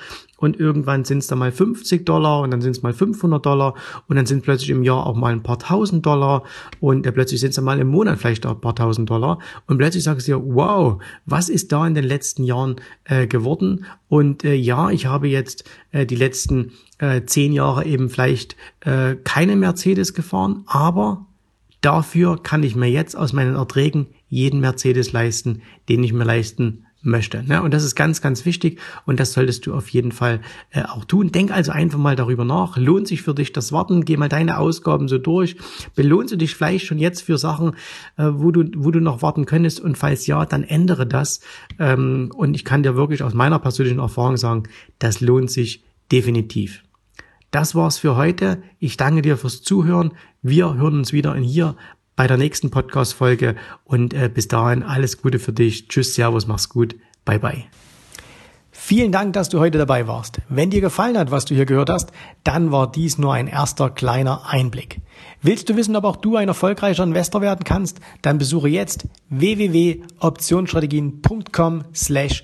und 0.41 0.60
irgendwann 0.60 1.06
sind 1.06 1.19
es 1.19 1.27
dann 1.27 1.39
mal 1.39 1.51
50 1.51 2.06
Dollar 2.06 2.41
und 2.41 2.51
dann 2.51 2.62
sind 2.62 2.71
es 2.71 2.82
mal 2.82 2.93
500 2.93 3.45
Dollar 3.45 3.75
und 4.08 4.15
dann 4.15 4.25
sind 4.25 4.41
plötzlich 4.41 4.71
im 4.71 4.84
Jahr 4.84 5.06
auch 5.06 5.15
mal 5.15 5.32
ein 5.32 5.43
paar 5.43 5.60
tausend 5.60 6.06
Dollar 6.06 6.43
und 6.80 7.06
äh, 7.06 7.12
plötzlich 7.12 7.39
sind 7.39 7.51
es 7.51 7.56
dann 7.56 7.65
mal 7.65 7.80
im 7.80 7.88
Monat 7.88 8.19
vielleicht 8.19 8.45
auch 8.45 8.56
ein 8.56 8.62
paar 8.62 8.75
tausend 8.75 9.10
Dollar 9.10 9.38
und 9.67 9.77
plötzlich 9.77 10.04
sagst 10.04 10.27
du 10.27 10.32
dir, 10.32 10.43
wow, 10.43 11.01
was 11.25 11.47
ist 11.47 11.71
da 11.71 11.86
in 11.86 11.93
den 11.93 12.04
letzten 12.04 12.43
Jahren 12.43 12.77
äh, 13.06 13.27
geworden? 13.27 13.86
Und 14.10 14.43
äh, 14.43 14.56
ja, 14.56 14.89
ich 14.89 15.06
habe 15.06 15.27
jetzt 15.27 15.63
äh, 15.91 16.08
die 16.08 16.15
letzten 16.15 16.71
äh, 16.97 17.21
zehn 17.23 17.54
Jahre 17.54 17.86
eben 17.86 18.10
vielleicht 18.10 18.56
äh, 18.82 19.15
keine 19.23 19.56
Mercedes 19.56 20.15
gefahren, 20.15 20.63
aber 20.65 21.27
dafür 21.82 22.41
kann 22.41 22.63
ich 22.63 22.75
mir 22.75 22.89
jetzt 22.89 23.15
aus 23.15 23.32
meinen 23.32 23.56
Erträgen 23.56 24.08
jeden 24.27 24.60
Mercedes 24.60 25.12
leisten, 25.12 25.62
den 25.88 26.04
ich 26.04 26.13
mir 26.13 26.23
leisten 26.23 26.88
möchte. 27.02 27.44
Ne? 27.44 27.62
Und 27.62 27.74
das 27.74 27.84
ist 27.84 27.96
ganz, 27.96 28.22
ganz 28.22 28.46
wichtig 28.46 28.80
und 29.06 29.20
das 29.20 29.34
solltest 29.34 29.66
du 29.66 29.74
auf 29.74 29.90
jeden 29.90 30.12
Fall 30.12 30.42
äh, 30.72 30.84
auch 30.84 31.06
tun. 31.06 31.32
Denk 31.32 31.52
also 31.52 31.72
einfach 31.72 31.98
mal 31.98 32.16
darüber 32.16 32.46
nach. 32.46 32.78
Lohnt 32.78 33.08
sich 33.08 33.22
für 33.22 33.34
dich 33.34 33.54
das 33.54 33.72
Warten? 33.72 34.06
Geh 34.06 34.18
mal 34.18 34.30
deine 34.30 34.58
Ausgaben 34.58 35.08
so 35.08 35.18
durch. 35.18 35.56
Belohnst 35.96 36.34
du 36.34 36.38
dich 36.38 36.56
vielleicht 36.56 36.86
schon 36.86 37.00
jetzt 37.00 37.22
für 37.22 37.38
Sachen, 37.38 37.72
äh, 38.18 38.30
wo, 38.32 38.52
du, 38.52 38.66
wo 38.76 38.92
du 38.92 39.00
noch 39.00 39.22
warten 39.22 39.46
könntest? 39.46 39.80
Und 39.80 39.98
falls 39.98 40.28
ja, 40.28 40.46
dann 40.46 40.64
ändere 40.64 41.08
das. 41.08 41.42
Ähm, 41.80 42.32
und 42.36 42.54
ich 42.54 42.66
kann 42.66 42.84
dir 42.84 42.96
wirklich 42.96 43.24
aus 43.24 43.34
meiner 43.34 43.60
persönlichen 43.60 44.00
Erfahrung 44.00 44.38
sagen, 44.38 44.64
das 45.00 45.22
lohnt 45.22 45.50
sich 45.50 45.84
definitiv. 46.12 46.84
Das 47.52 47.76
war's 47.76 47.98
für 47.98 48.16
heute. 48.16 48.64
Ich 48.80 48.96
danke 48.96 49.22
dir 49.22 49.38
fürs 49.38 49.62
Zuhören. 49.62 50.12
Wir 50.42 50.76
hören 50.76 51.00
uns 51.00 51.12
wieder 51.12 51.36
in 51.36 51.44
hier 51.44 51.76
bei 52.21 52.27
der 52.27 52.38
nächsten 52.38 52.69
Podcast-Folge 52.69 53.55
und 53.84 54.13
äh, 54.13 54.29
bis 54.31 54.47
dahin 54.47 54.84
alles 54.84 55.23
Gute 55.23 55.39
für 55.39 55.53
dich. 55.53 55.88
Tschüss, 55.88 56.13
Servus, 56.13 56.45
mach's 56.45 56.69
gut. 56.69 56.93
Bye, 57.25 57.39
bye. 57.39 57.63
Vielen 58.69 59.12
Dank, 59.12 59.34
dass 59.34 59.49
du 59.49 59.60
heute 59.60 59.79
dabei 59.79 60.05
warst. 60.05 60.39
Wenn 60.47 60.69
dir 60.69 60.81
gefallen 60.81 61.17
hat, 61.17 61.31
was 61.31 61.45
du 61.45 61.55
hier 61.55 61.65
gehört 61.65 61.89
hast, 61.89 62.12
dann 62.43 62.71
war 62.71 62.91
dies 62.91 63.17
nur 63.17 63.34
ein 63.34 63.47
erster 63.47 63.89
kleiner 63.89 64.47
Einblick. 64.47 65.01
Willst 65.41 65.67
du 65.67 65.75
wissen, 65.75 65.95
ob 65.95 66.03
auch 66.03 66.17
du 66.17 66.36
ein 66.36 66.47
erfolgreicher 66.47 67.03
Investor 67.03 67.41
werden 67.41 67.63
kannst? 67.63 67.99
Dann 68.21 68.38
besuche 68.38 68.69
jetzt 68.69 69.07
www.optionsstrategien.com 69.29 71.86
slash 71.95 72.43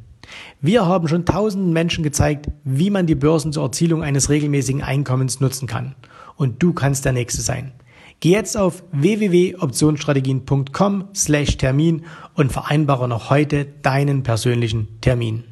Wir 0.61 0.85
haben 0.85 1.07
schon 1.07 1.25
tausenden 1.25 1.73
Menschen 1.73 2.03
gezeigt, 2.03 2.49
wie 2.63 2.89
man 2.89 3.07
die 3.07 3.15
Börsen 3.15 3.53
zur 3.53 3.63
Erzielung 3.63 4.03
eines 4.03 4.29
regelmäßigen 4.29 4.81
Einkommens 4.81 5.39
nutzen 5.39 5.67
kann. 5.67 5.95
Und 6.35 6.63
du 6.63 6.73
kannst 6.73 7.05
der 7.05 7.13
Nächste 7.13 7.41
sein. 7.41 7.71
Geh 8.19 8.31
jetzt 8.31 8.55
auf 8.55 8.83
www.optionsstrategien.com 8.91 11.05
slash 11.15 11.57
Termin 11.57 12.05
und 12.35 12.51
vereinbare 12.51 13.07
noch 13.07 13.31
heute 13.31 13.65
deinen 13.81 14.23
persönlichen 14.23 14.99
Termin. 15.01 15.50